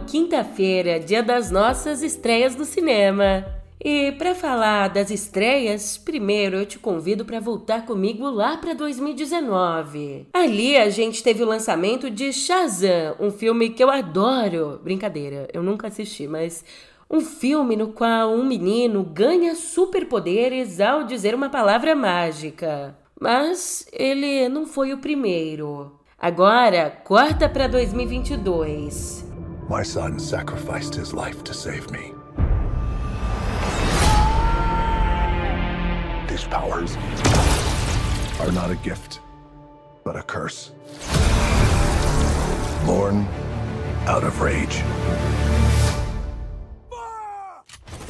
Quinta-feira, 0.00 1.00
dia 1.00 1.22
das 1.22 1.50
nossas 1.50 2.02
estreias 2.02 2.56
no 2.56 2.64
cinema. 2.64 3.44
E 3.82 4.10
para 4.12 4.34
falar 4.34 4.88
das 4.88 5.10
estreias, 5.10 5.96
primeiro 5.96 6.56
eu 6.56 6.66
te 6.66 6.78
convido 6.78 7.24
para 7.24 7.38
voltar 7.38 7.86
comigo 7.86 8.28
lá 8.28 8.56
para 8.56 8.74
2019. 8.74 10.26
Ali 10.32 10.76
a 10.76 10.90
gente 10.90 11.22
teve 11.22 11.44
o 11.44 11.46
lançamento 11.46 12.10
de 12.10 12.32
Shazam, 12.32 13.14
um 13.20 13.30
filme 13.30 13.70
que 13.70 13.82
eu 13.82 13.88
adoro. 13.88 14.80
Brincadeira, 14.82 15.46
eu 15.52 15.62
nunca 15.62 15.86
assisti, 15.86 16.26
mas 16.26 16.64
um 17.08 17.20
filme 17.20 17.76
no 17.76 17.88
qual 17.88 18.32
um 18.32 18.44
menino 18.44 19.04
ganha 19.04 19.54
superpoderes 19.54 20.80
ao 20.80 21.04
dizer 21.04 21.34
uma 21.34 21.48
palavra 21.48 21.94
mágica. 21.94 22.98
Mas 23.20 23.86
ele 23.92 24.48
não 24.48 24.66
foi 24.66 24.92
o 24.92 24.98
primeiro. 24.98 25.92
Agora, 26.18 26.90
corta 27.04 27.48
para 27.48 27.68
2022. 27.68 29.27
My 29.68 29.82
son 29.82 30.18
sacrificed 30.18 30.94
his 30.94 31.12
life 31.12 31.44
to 31.44 31.52
save 31.52 31.90
me. 31.90 32.14
These 36.26 36.44
powers 36.44 36.96
are 38.40 38.50
not 38.50 38.70
a 38.70 38.78
gift, 38.82 39.20
but 40.04 40.16
a 40.16 40.22
curse. 40.22 40.72
Born 42.86 43.28
out 44.06 44.24
of 44.24 44.40
rage. 44.40 44.82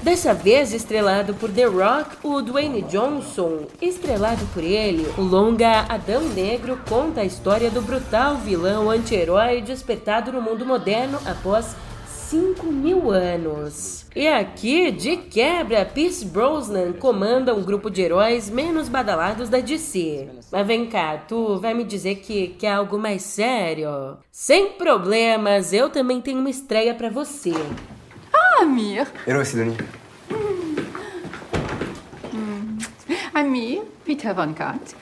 Dessa 0.02 0.32
vez 0.32 0.72
estrelado 0.72 1.34
por 1.34 1.50
The 1.50 1.64
Rock, 1.64 2.16
o 2.22 2.40
Dwayne 2.40 2.82
Johnson. 2.82 3.66
Estrelado 3.82 4.46
por 4.54 4.62
ele, 4.62 5.06
o 5.18 5.22
longa 5.22 5.80
Adão 5.88 6.22
Negro 6.28 6.78
conta 6.88 7.22
a 7.22 7.24
história 7.24 7.68
do 7.68 7.82
brutal 7.82 8.36
vilão 8.36 8.88
anti-herói 8.88 9.60
despertado 9.60 10.30
no 10.30 10.40
mundo 10.40 10.64
moderno 10.64 11.18
após 11.26 11.74
5 12.06 12.64
mil 12.66 13.10
anos. 13.10 14.06
E 14.14 14.28
aqui, 14.28 14.92
de 14.92 15.16
quebra, 15.16 15.84
Pierce 15.84 16.24
Brosnan 16.24 16.92
comanda 16.92 17.54
um 17.54 17.62
grupo 17.62 17.90
de 17.90 18.02
heróis 18.02 18.48
menos 18.48 18.88
badalados 18.88 19.48
da 19.48 19.58
DC. 19.58 20.28
Mas 20.52 20.66
vem 20.66 20.86
cá, 20.86 21.16
tu 21.16 21.58
vai 21.58 21.74
me 21.74 21.84
dizer 21.84 22.16
que, 22.16 22.48
que 22.48 22.66
é 22.66 22.72
algo 22.72 22.98
mais 22.98 23.22
sério? 23.22 24.18
Sem 24.30 24.72
problemas, 24.72 25.72
eu 25.72 25.90
também 25.90 26.20
tenho 26.20 26.38
uma 26.38 26.50
estreia 26.50 26.94
para 26.94 27.10
você. 27.10 27.54
Amir. 28.60 29.06
Hello, 29.24 29.44
Sidonie. 29.44 29.76
Amir, 33.32 33.82
Peter 34.04 34.34
Von 34.34 34.52
Kant. 34.52 34.96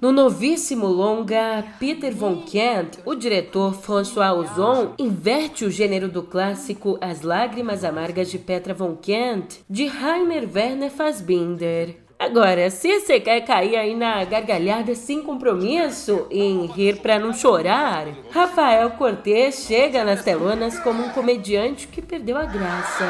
No 0.00 0.12
novíssimo 0.12 0.88
longa 0.88 1.64
Peter 1.78 2.12
von 2.12 2.44
Kant, 2.44 2.98
o 3.06 3.14
diretor 3.14 3.72
François 3.72 4.32
Ozon 4.32 4.92
inverte 4.98 5.64
o 5.64 5.70
gênero 5.70 6.08
do 6.08 6.22
clássico 6.22 6.98
As 7.00 7.22
Lágrimas 7.22 7.82
Amargas 7.82 8.30
de 8.30 8.38
Petra 8.38 8.74
von 8.74 8.94
Kant, 8.94 9.60
de 9.70 9.86
Rainer 9.86 10.46
Werner 10.52 10.90
Fassbinder. 10.90 12.05
Agora, 12.18 12.70
se 12.70 13.00
você 13.00 13.20
quer 13.20 13.42
cair 13.42 13.76
aí 13.76 13.94
na 13.94 14.24
gargalhada 14.24 14.94
sem 14.94 15.22
compromisso, 15.22 16.26
em 16.30 16.64
rir 16.64 16.96
para 16.96 17.18
não 17.18 17.34
chorar, 17.34 18.06
Rafael 18.30 18.90
Cortez 18.92 19.66
chega 19.66 20.02
nas 20.02 20.24
telonas 20.24 20.78
como 20.78 21.04
um 21.04 21.10
comediante 21.10 21.86
que 21.86 22.00
perdeu 22.00 22.38
a 22.38 22.46
graça. 22.46 23.04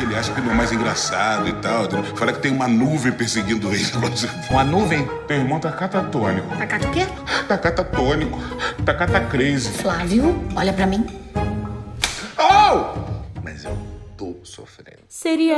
Ele 0.00 0.14
acha 0.14 0.32
que 0.32 0.40
ele 0.40 0.50
é 0.50 0.54
mais 0.54 0.72
engraçado 0.72 1.48
e 1.48 1.52
tal. 1.54 1.88
Fala 2.16 2.32
que 2.32 2.40
tem 2.40 2.52
uma 2.52 2.68
nuvem 2.68 3.12
perseguindo 3.12 3.68
ele. 3.74 3.84
Uma 4.50 4.64
nuvem? 4.64 5.06
Teu 5.26 5.36
irmão 5.36 5.60
tá 5.60 5.70
catatônico. 5.70 6.56
Tá 6.56 6.66
cat 6.66 6.86
o 6.86 6.90
quê? 6.90 7.06
Tá 7.46 7.58
catatônico. 7.58 8.38
Tá 8.84 8.94
catacrazy. 8.94 9.70
Flávio, 9.72 10.42
olha 10.56 10.72
pra 10.72 10.86
mim. 10.86 11.06
Oh! 12.38 13.01
Sofrendo. 14.52 15.02
Seria 15.08 15.56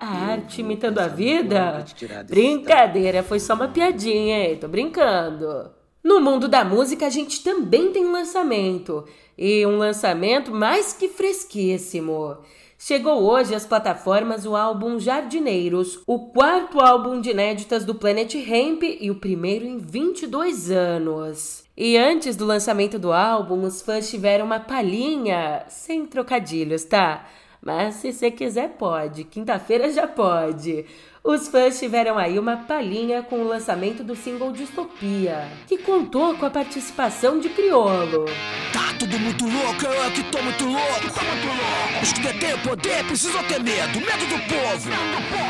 a 0.00 0.30
arte 0.30 0.60
imitando 0.60 1.00
a 1.00 1.08
vida? 1.08 1.84
Brincadeira, 2.28 3.22
foi 3.24 3.40
só 3.40 3.54
uma 3.54 3.66
piadinha, 3.66 4.48
hein? 4.48 4.56
Tô 4.56 4.68
brincando. 4.68 5.70
No 6.04 6.20
mundo 6.20 6.46
da 6.46 6.64
música, 6.64 7.06
a 7.06 7.10
gente 7.10 7.42
também 7.42 7.90
tem 7.90 8.06
um 8.06 8.12
lançamento. 8.12 9.04
E 9.36 9.66
um 9.66 9.76
lançamento 9.76 10.52
mais 10.52 10.92
que 10.92 11.08
fresquíssimo. 11.08 12.38
Chegou 12.78 13.24
hoje 13.24 13.56
às 13.56 13.66
plataformas 13.66 14.46
o 14.46 14.54
álbum 14.54 15.00
Jardineiros, 15.00 16.00
o 16.06 16.28
quarto 16.30 16.80
álbum 16.80 17.20
de 17.20 17.30
inéditas 17.30 17.84
do 17.84 17.92
Planet 17.92 18.32
Hemp 18.36 18.84
e 18.84 19.10
o 19.10 19.16
primeiro 19.16 19.66
em 19.66 19.78
22 19.78 20.70
anos. 20.70 21.64
E 21.76 21.96
antes 21.96 22.36
do 22.36 22.46
lançamento 22.46 22.96
do 22.96 23.12
álbum, 23.12 23.64
os 23.64 23.82
fãs 23.82 24.08
tiveram 24.08 24.46
uma 24.46 24.60
palhinha, 24.60 25.64
sem 25.68 26.06
trocadilhos, 26.06 26.84
tá? 26.84 27.26
Mas 27.60 27.96
se 27.96 28.12
você 28.12 28.30
quiser, 28.30 28.70
pode. 28.70 29.24
Quinta-feira 29.24 29.92
já 29.92 30.06
pode. 30.06 30.86
Os 31.22 31.48
fãs 31.48 31.78
tiveram 31.78 32.16
aí 32.16 32.38
uma 32.38 32.56
palhinha 32.56 33.22
com 33.22 33.40
o 33.40 33.48
lançamento 33.48 34.02
do 34.04 34.14
single 34.14 34.52
Distopia, 34.52 35.46
que 35.66 35.76
contou 35.76 36.34
com 36.36 36.46
a 36.46 36.50
participação 36.50 37.38
de 37.38 37.48
Criolo. 37.50 38.24
Tá 38.72 38.94
tudo 38.98 39.18
muito 39.18 39.44
louco, 39.44 39.84
eu 39.84 40.04
é 40.04 40.10
que 40.10 40.22
tô 40.22 40.40
muito 40.40 40.64
louco. 40.64 41.12
Tô 41.12 41.24
muito 41.24 41.46
louco. 41.46 42.02
Os 42.02 42.12
que 42.12 42.20
detêm 42.20 42.54
o 42.54 42.58
poder 42.60 43.04
precisam 43.04 43.42
ter 43.44 43.62
medo, 43.62 44.00
medo 44.00 44.26
do 44.26 44.38
povo. 44.48 44.90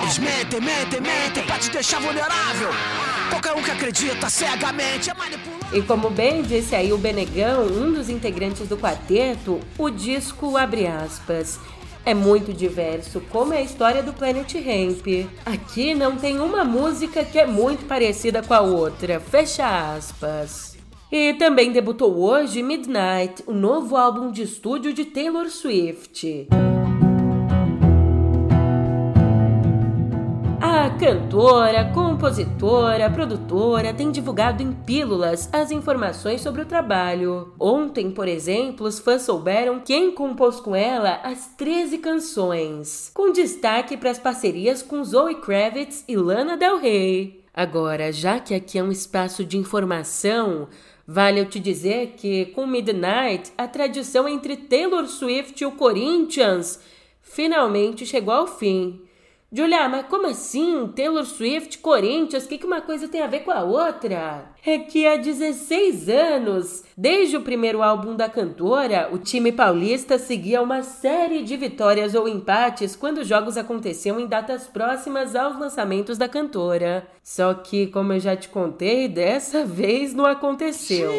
Eles 0.02 0.18
mentem, 0.18 0.60
mentem, 0.60 1.00
mentem 1.00 1.44
pra 1.44 1.58
te 1.58 1.70
deixar 1.70 2.00
vulnerável. 2.00 2.70
Qualquer 3.30 3.52
um 3.52 3.62
que 3.62 3.70
acredita 3.70 4.30
cegamente 4.30 5.10
é 5.10 5.14
manipulado. 5.14 5.76
E 5.76 5.82
como 5.82 6.08
bem 6.08 6.42
disse 6.42 6.74
aí 6.74 6.92
o 6.92 6.98
Benegão, 6.98 7.66
um 7.66 7.92
dos 7.92 8.08
integrantes 8.08 8.66
do 8.66 8.76
quarteto, 8.76 9.60
o 9.76 9.90
disco 9.90 10.56
abre 10.56 10.86
aspas 10.86 11.60
é 12.08 12.14
muito 12.14 12.54
diverso, 12.54 13.20
como 13.28 13.52
é 13.52 13.58
a 13.58 13.62
história 13.62 14.02
do 14.02 14.14
Planet 14.14 14.54
Hemp. 14.54 15.28
Aqui 15.44 15.94
não 15.94 16.16
tem 16.16 16.40
uma 16.40 16.64
música 16.64 17.22
que 17.22 17.38
é 17.38 17.46
muito 17.46 17.84
parecida 17.84 18.42
com 18.42 18.54
a 18.54 18.62
outra, 18.62 19.20
fecha 19.20 19.92
aspas. 19.94 20.78
E 21.12 21.34
também 21.34 21.70
debutou 21.70 22.16
hoje 22.18 22.62
Midnight, 22.62 23.42
o 23.46 23.52
novo 23.52 23.94
álbum 23.94 24.30
de 24.30 24.42
estúdio 24.42 24.94
de 24.94 25.04
Taylor 25.04 25.50
Swift. 25.50 26.48
Cantora, 30.98 31.92
compositora, 31.94 33.08
produtora 33.08 33.94
tem 33.94 34.10
divulgado 34.10 34.64
em 34.64 34.72
pílulas 34.72 35.48
as 35.52 35.70
informações 35.70 36.40
sobre 36.40 36.62
o 36.62 36.66
trabalho. 36.66 37.54
Ontem, 37.58 38.10
por 38.10 38.26
exemplo, 38.26 38.84
os 38.84 38.98
fãs 38.98 39.22
souberam 39.22 39.78
quem 39.78 40.10
compôs 40.10 40.58
com 40.58 40.74
ela 40.74 41.20
as 41.22 41.46
13 41.56 41.98
canções, 41.98 43.12
com 43.14 43.30
destaque 43.30 43.96
para 43.96 44.10
as 44.10 44.18
parcerias 44.18 44.82
com 44.82 45.04
Zoe 45.04 45.36
Kravitz 45.36 46.02
e 46.08 46.16
Lana 46.16 46.56
Del 46.56 46.78
Rey. 46.78 47.44
Agora, 47.54 48.12
já 48.12 48.40
que 48.40 48.52
aqui 48.52 48.76
é 48.76 48.82
um 48.82 48.90
espaço 48.90 49.44
de 49.44 49.56
informação, 49.56 50.66
Vale 51.10 51.40
eu 51.40 51.46
te 51.46 51.58
dizer 51.58 52.16
que, 52.18 52.44
com 52.46 52.66
Midnight, 52.66 53.50
a 53.56 53.66
tradição 53.66 54.28
entre 54.28 54.58
Taylor 54.58 55.06
Swift 55.06 55.62
e 55.62 55.64
o 55.64 55.72
Corinthians 55.72 56.78
finalmente 57.22 58.04
chegou 58.04 58.34
ao 58.34 58.46
fim. 58.46 59.07
Julia, 59.50 59.88
mas 59.88 60.06
como 60.08 60.26
assim? 60.26 60.92
Taylor 60.94 61.24
Swift, 61.24 61.78
Corinthians, 61.78 62.44
o 62.44 62.48
que, 62.48 62.58
que 62.58 62.66
uma 62.66 62.82
coisa 62.82 63.08
tem 63.08 63.22
a 63.22 63.26
ver 63.26 63.40
com 63.40 63.50
a 63.50 63.62
outra? 63.62 64.50
É 64.62 64.78
que 64.78 65.06
há 65.06 65.16
16 65.16 66.06
anos, 66.10 66.84
desde 66.94 67.38
o 67.38 67.40
primeiro 67.40 67.82
álbum 67.82 68.14
da 68.14 68.28
cantora, 68.28 69.08
o 69.10 69.16
time 69.16 69.50
paulista 69.50 70.18
seguia 70.18 70.60
uma 70.60 70.82
série 70.82 71.42
de 71.42 71.56
vitórias 71.56 72.14
ou 72.14 72.28
empates 72.28 72.94
quando 72.94 73.18
os 73.18 73.26
jogos 73.26 73.56
aconteciam 73.56 74.20
em 74.20 74.26
datas 74.26 74.66
próximas 74.66 75.34
aos 75.34 75.58
lançamentos 75.58 76.18
da 76.18 76.28
cantora. 76.28 77.06
Só 77.22 77.54
que, 77.54 77.86
como 77.86 78.12
eu 78.12 78.20
já 78.20 78.36
te 78.36 78.50
contei, 78.50 79.08
dessa 79.08 79.64
vez 79.66 80.12
não 80.12 80.26
aconteceu. 80.26 81.10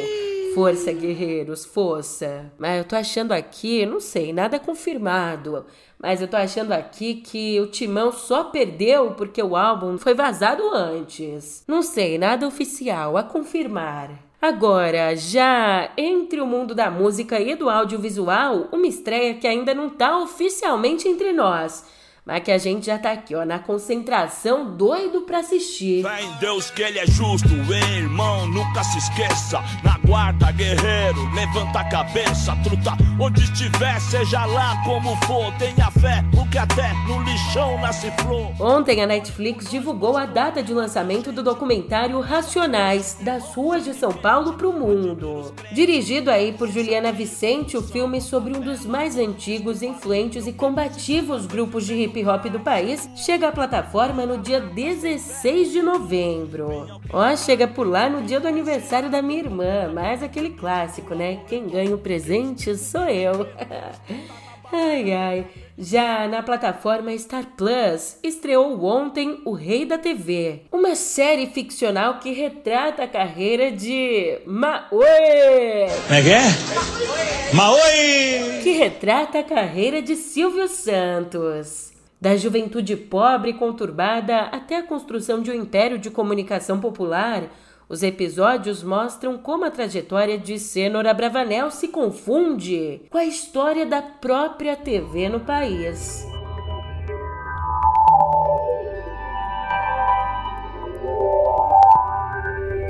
Força, 0.53 0.91
guerreiros, 0.91 1.65
força. 1.65 2.51
Mas 2.57 2.79
eu 2.79 2.85
tô 2.85 2.95
achando 2.95 3.31
aqui, 3.31 3.85
não 3.85 3.99
sei, 3.99 4.33
nada 4.33 4.59
confirmado. 4.59 5.65
Mas 6.01 6.21
eu 6.21 6.27
tô 6.27 6.37
achando 6.37 6.71
aqui 6.71 7.15
que 7.15 7.59
o 7.59 7.67
Timão 7.67 8.11
só 8.11 8.45
perdeu 8.45 9.11
porque 9.11 9.41
o 9.41 9.55
álbum 9.55 9.97
foi 9.97 10.13
vazado 10.13 10.63
antes. 10.73 11.63
Não 11.67 11.81
sei, 11.81 12.17
nada 12.17 12.47
oficial 12.47 13.17
a 13.17 13.23
confirmar. 13.23 14.11
Agora, 14.41 15.15
já 15.15 15.91
entre 15.97 16.39
o 16.39 16.47
mundo 16.47 16.73
da 16.73 16.89
música 16.89 17.39
e 17.39 17.55
do 17.55 17.69
audiovisual, 17.69 18.69
uma 18.71 18.87
estreia 18.87 19.33
que 19.33 19.45
ainda 19.45 19.73
não 19.73 19.89
tá 19.89 20.17
oficialmente 20.17 21.07
entre 21.07 21.33
nós 21.33 21.98
mas 22.25 22.43
que 22.43 22.51
a 22.51 22.57
gente 22.57 22.85
já 22.85 22.97
tá 22.97 23.11
aqui, 23.11 23.35
ó, 23.35 23.45
na 23.45 23.59
concentração, 23.59 24.75
doido 24.75 25.21
pra 25.21 25.39
assistir. 25.39 26.03
Fé 26.03 26.21
em 26.23 26.31
Deus 26.39 26.69
que 26.69 26.81
ele 26.81 26.99
é 26.99 27.07
justo, 27.07 27.49
hein, 27.49 27.97
irmão, 27.97 28.47
nunca 28.47 28.83
se 28.83 28.97
esqueça. 28.97 29.63
Na 29.83 29.97
guarda, 30.05 30.51
guerreiro, 30.51 31.29
levanta 31.33 31.79
a 31.79 31.89
cabeça, 31.89 32.55
truta. 32.63 32.91
Onde 33.19 33.43
estiver, 33.43 33.99
seja 33.99 34.45
lá 34.45 34.81
como 34.83 35.15
for, 35.25 35.51
tenha 35.57 35.89
fé, 35.91 36.23
porque 36.33 36.57
até 36.57 36.93
no 37.07 37.21
lixão 37.23 37.79
nasce 37.79 38.11
flor. 38.11 38.49
Ontem 38.59 39.01
a 39.01 39.07
Netflix 39.07 39.69
divulgou 39.69 40.15
a 40.15 40.25
data 40.25 40.61
de 40.61 40.73
lançamento 40.73 41.31
do 41.31 41.43
documentário 41.43 42.19
Racionais, 42.19 43.17
das 43.21 43.55
ruas 43.55 43.83
de 43.83 43.93
São 43.93 44.11
Paulo 44.11 44.53
pro 44.53 44.71
mundo. 44.71 45.53
Dirigido 45.71 46.29
aí 46.31 46.53
por 46.53 46.69
Juliana 46.69 47.11
Vicente, 47.11 47.75
o 47.75 47.81
filme 47.81 48.21
sobre 48.21 48.55
um 48.55 48.61
dos 48.61 48.85
mais 48.85 49.17
antigos, 49.17 49.81
influentes 49.81 50.47
e 50.47 50.53
combativos 50.53 51.45
grupos 51.45 51.85
de 51.85 51.93
hip 52.09 52.25
hop 52.25 52.45
do 52.45 52.59
país, 52.59 53.07
chega 53.15 53.47
à 53.47 53.51
plataforma 53.51 54.25
no 54.25 54.37
dia 54.39 54.59
16 54.59 55.71
de 55.71 55.81
novembro. 55.81 56.87
Ó, 57.13 57.35
chega 57.35 57.67
por 57.67 57.87
lá 57.87 58.09
no 58.09 58.23
dia 58.23 58.39
do 58.39 58.47
aniversário 58.47 59.09
da 59.09 59.21
minha 59.21 59.39
irmã, 59.39 59.91
mais 59.93 60.23
aquele 60.23 60.49
clássico, 60.49 61.13
né? 61.13 61.41
Quem 61.47 61.67
ganha 61.67 61.93
o 61.93 61.99
presente 61.99 62.75
sou 62.75 63.07
eu. 63.07 63.47
ai, 64.73 65.13
ai. 65.13 65.45
Já 65.77 66.27
na 66.27 66.43
plataforma 66.43 67.17
Star 67.17 67.45
Plus, 67.55 68.17
estreou 68.21 68.83
ontem 68.83 69.41
O 69.45 69.53
Rei 69.53 69.85
da 69.85 69.97
TV, 69.97 70.63
uma 70.73 70.93
série 70.93 71.45
ficcional 71.45 72.19
que 72.19 72.33
retrata 72.33 73.03
a 73.03 73.07
carreira 73.07 73.71
de 73.71 74.39
Maoi. 74.45 74.89
Como 76.07 76.19
é 76.19 76.21
que 76.21 76.31
é? 76.31 77.55
Maoi! 77.55 78.61
Que 78.61 78.71
retrata 78.71 79.39
a 79.39 79.43
carreira 79.43 80.01
de 80.01 80.17
Silvio 80.17 80.67
Santos. 80.67 81.98
Da 82.21 82.35
juventude 82.35 82.97
pobre 82.97 83.51
e 83.51 83.53
conturbada 83.53 84.41
até 84.41 84.75
a 84.75 84.83
construção 84.83 85.41
de 85.41 85.51
um 85.51 85.53
império 85.53 85.97
de 85.97 86.11
comunicação 86.11 86.77
popular, 86.77 87.43
os 87.87 88.03
episódios 88.03 88.83
mostram 88.83 89.37
como 89.37 89.63
a 89.63 89.71
trajetória 89.71 90.37
de 90.37 90.59
Cênora 90.59 91.13
Bravanel 91.13 91.71
se 91.71 91.87
confunde 91.87 93.03
com 93.09 93.17
a 93.17 93.23
história 93.23 93.85
da 93.85 94.01
própria 94.01 94.75
TV 94.75 95.29
no 95.29 95.39
país. 95.39 96.27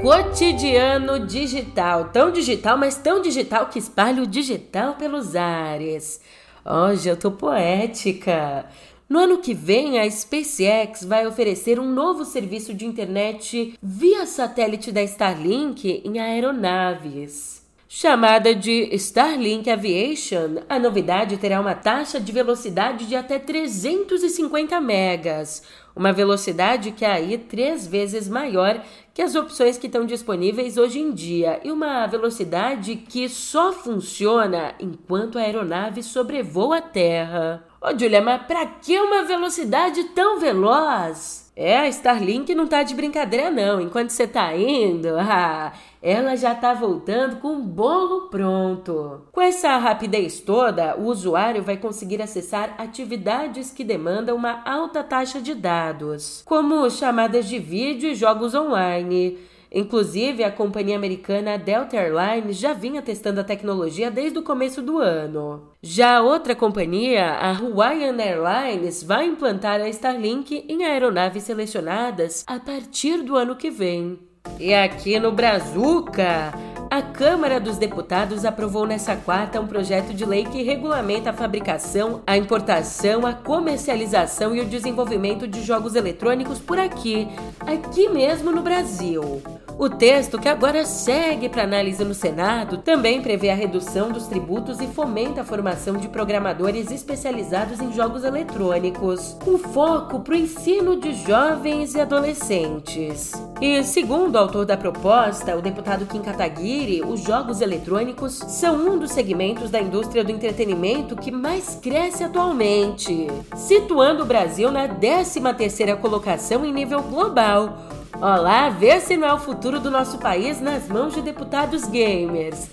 Cotidiano 0.02 1.28
digital, 1.28 2.06
tão 2.06 2.32
digital, 2.32 2.78
mas 2.80 2.96
tão 2.96 3.22
digital 3.22 3.68
que 3.68 3.78
espalha 3.78 4.24
o 4.24 4.28
digital 4.28 4.96
pelos 4.96 5.36
ares. 5.36 6.20
Hoje 6.66 7.10
eu 7.10 7.18
tô 7.18 7.32
poética. 7.32 8.66
No 9.10 9.18
ano 9.18 9.40
que 9.40 9.56
vem, 9.56 9.98
a 9.98 10.08
SpaceX 10.08 11.04
vai 11.04 11.26
oferecer 11.26 11.80
um 11.80 11.92
novo 11.92 12.24
serviço 12.24 12.76
de 12.76 12.86
internet 12.86 13.74
via 13.82 14.24
satélite 14.28 14.92
da 14.92 15.02
Starlink 15.02 16.04
em 16.06 16.20
aeronaves. 16.20 17.68
Chamada 17.88 18.54
de 18.54 18.88
Starlink 18.98 19.68
Aviation, 19.68 20.62
a 20.70 20.78
novidade 20.78 21.38
terá 21.38 21.60
uma 21.60 21.74
taxa 21.74 22.20
de 22.20 22.32
velocidade 22.32 23.08
de 23.08 23.16
até 23.16 23.40
350 23.40 24.80
megas, 24.80 25.64
uma 25.96 26.14
velocidade 26.14 26.92
que 26.92 27.04
é 27.04 27.12
aí 27.12 27.36
três 27.36 27.88
vezes 27.88 28.30
maior 28.30 28.80
que 29.12 29.24
as 29.24 29.34
opções 29.34 29.80
que 29.80 29.88
estão 29.88 30.06
disponíveis 30.06 30.78
hoje 30.78 31.00
em 31.00 31.12
dia 31.12 31.60
e 31.64 31.72
uma 31.72 32.06
velocidade 32.06 32.96
que 32.96 33.28
só 33.28 33.74
funciona 33.74 34.76
enquanto 34.80 35.40
a 35.40 35.42
aeronave 35.42 36.04
sobrevoa 36.04 36.78
a 36.78 36.82
Terra. 36.82 37.69
Ô, 37.82 37.98
Julia, 37.98 38.22
mas 38.22 38.42
pra 38.42 38.66
que 38.66 39.00
uma 39.00 39.24
velocidade 39.24 40.04
tão 40.10 40.38
veloz? 40.38 41.50
É, 41.56 41.78
a 41.78 41.88
Starlink 41.88 42.54
não 42.54 42.68
tá 42.68 42.84
de 42.84 42.94
brincadeira 42.94 43.50
não. 43.50 43.80
Enquanto 43.80 44.10
você 44.10 44.28
tá 44.28 44.54
indo, 44.54 45.08
ah, 45.18 45.72
ela 46.02 46.36
já 46.36 46.54
tá 46.54 46.74
voltando 46.74 47.38
com 47.38 47.54
um 47.54 47.62
bolo 47.62 48.28
pronto. 48.30 49.22
Com 49.32 49.40
essa 49.40 49.78
rapidez 49.78 50.42
toda, 50.42 50.98
o 50.98 51.06
usuário 51.06 51.64
vai 51.64 51.78
conseguir 51.78 52.22
acessar 52.22 52.76
atividades 52.78 53.72
que 53.72 53.86
demandam 53.86 54.36
uma 54.36 54.62
alta 54.66 55.02
taxa 55.02 55.40
de 55.40 55.54
dados, 55.54 56.44
como 56.46 56.90
chamadas 56.90 57.48
de 57.48 57.60
vídeo 57.60 58.10
e 58.10 58.16
jogos 58.16 58.54
online 58.54 59.38
Inclusive, 59.72 60.44
a 60.44 60.52
companhia 60.52 60.96
americana 60.96 61.58
Delta 61.58 61.96
Airlines 61.96 62.58
já 62.58 62.74
vinha 62.74 63.02
testando 63.02 63.40
a 63.40 63.44
tecnologia 63.44 64.10
desde 64.10 64.40
o 64.40 64.44
começo 64.44 64.82
do 64.82 64.98
ano. 64.98 65.70
Já 65.82 66.22
outra 66.22 66.56
companhia, 66.56 67.26
a 67.26 67.56
Hawaiian 67.56 68.18
Airlines, 68.20 69.04
vai 69.04 69.26
implantar 69.26 69.80
a 69.80 69.90
Starlink 69.90 70.66
em 70.68 70.84
aeronaves 70.86 71.44
selecionadas 71.44 72.44
a 72.48 72.60
partir 72.60 73.22
do 73.22 73.36
ano 73.36 73.56
que 73.56 73.70
vem. 73.70 74.20
E 74.60 74.74
aqui 74.74 75.20
no 75.20 75.32
Brazuca, 75.32 76.52
a 76.90 77.04
Câmara 77.04 77.60
dos 77.60 77.78
Deputados 77.78 78.44
aprovou 78.44 78.88
nessa 78.88 79.16
quarta 79.16 79.62
um 79.62 79.68
projeto 79.68 80.12
de 80.12 80.26
lei 80.26 80.46
que 80.46 80.64
regulamenta 80.64 81.30
a 81.30 81.34
fabricação, 81.34 82.24
a 82.26 82.36
importação, 82.36 83.28
a 83.28 83.34
comercialização 83.34 84.56
e 84.56 84.62
o 84.62 84.66
desenvolvimento 84.66 85.48
de 85.48 85.62
jogos 85.62 85.94
eletrônicos 85.94 86.58
por 86.58 86.80
aqui, 86.80 87.28
aqui 87.62 88.10
mesmo 88.10 88.52
no 88.52 88.64
Brasil. 88.64 89.40
O 89.80 89.90
texto, 89.90 90.38
que 90.38 90.50
agora 90.50 90.84
segue 90.84 91.48
para 91.48 91.64
análise 91.64 92.04
no 92.04 92.14
Senado, 92.14 92.80
também 92.80 93.22
prevê 93.22 93.50
a 93.50 93.56
redução 93.56 94.12
dos 94.12 94.28
tributos 94.28 94.82
e 94.82 94.88
fomenta 94.88 95.40
a 95.40 95.46
formação 95.46 95.96
de 95.96 96.10
programadores 96.10 96.92
especializados 96.92 97.80
em 97.80 97.94
jogos 97.94 98.26
eletrônicos, 98.26 99.38
com 99.42 99.58
foco 99.58 100.20
para 100.20 100.34
o 100.34 100.38
ensino 100.38 101.00
de 101.00 101.14
jovens 101.14 101.96
e 101.96 102.02
adolescentes. 102.02 103.32
E 103.62 103.82
segundo 103.82 104.36
o 104.36 104.40
autor 104.40 104.66
da 104.66 104.76
proposta, 104.76 105.56
o 105.56 105.62
deputado 105.62 106.06
Kim 106.06 106.20
Kataguiri, 106.20 107.02
os 107.02 107.22
jogos 107.24 107.62
eletrônicos 107.62 108.34
são 108.34 108.76
um 108.76 109.00
dos 109.00 109.14
segmentos 109.14 109.72
da 109.72 109.80
indústria 109.80 110.26
do 110.26 110.32
entretenimento 110.32 111.16
que 111.16 111.32
mais 111.32 111.76
cresce 111.82 112.22
atualmente, 112.26 113.28
situando 113.56 114.24
o 114.24 114.28
Brasil 114.28 114.70
na 114.72 114.90
13ª 114.90 115.96
colocação 116.02 116.66
em 116.66 116.74
nível 116.74 117.02
global 117.02 117.99
Olá, 118.22 118.70
vê 118.70 119.00
se 119.00 119.16
não 119.16 119.26
é 119.26 119.34
o 119.34 119.40
futuro 119.40 119.80
do 119.80 119.90
nosso 119.90 120.18
país 120.18 120.60
nas 120.60 120.90
mãos 120.90 121.14
de 121.14 121.22
deputados 121.22 121.86
gamers. 121.86 122.70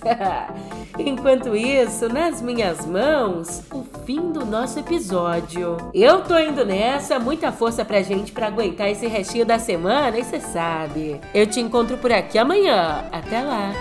Enquanto 0.99 1.55
isso, 1.55 2.09
nas 2.09 2.43
minhas 2.43 2.85
mãos, 2.85 3.63
o 3.73 3.85
fim 4.05 4.33
do 4.33 4.45
nosso 4.45 4.81
episódio. 4.81 5.77
Eu 5.95 6.23
tô 6.23 6.37
indo 6.37 6.65
nessa, 6.65 7.21
muita 7.21 7.53
força 7.53 7.85
pra 7.85 8.03
gente 8.03 8.33
pra 8.33 8.49
aguentar 8.49 8.91
esse 8.91 9.07
restinho 9.07 9.47
da 9.47 9.57
semana, 9.57 10.19
e 10.19 10.25
cê 10.25 10.41
sabe. 10.41 11.21
Eu 11.33 11.47
te 11.47 11.61
encontro 11.61 11.97
por 11.97 12.11
aqui 12.11 12.39
amanhã. 12.39 13.05
Até 13.13 13.41
lá. 13.41 13.73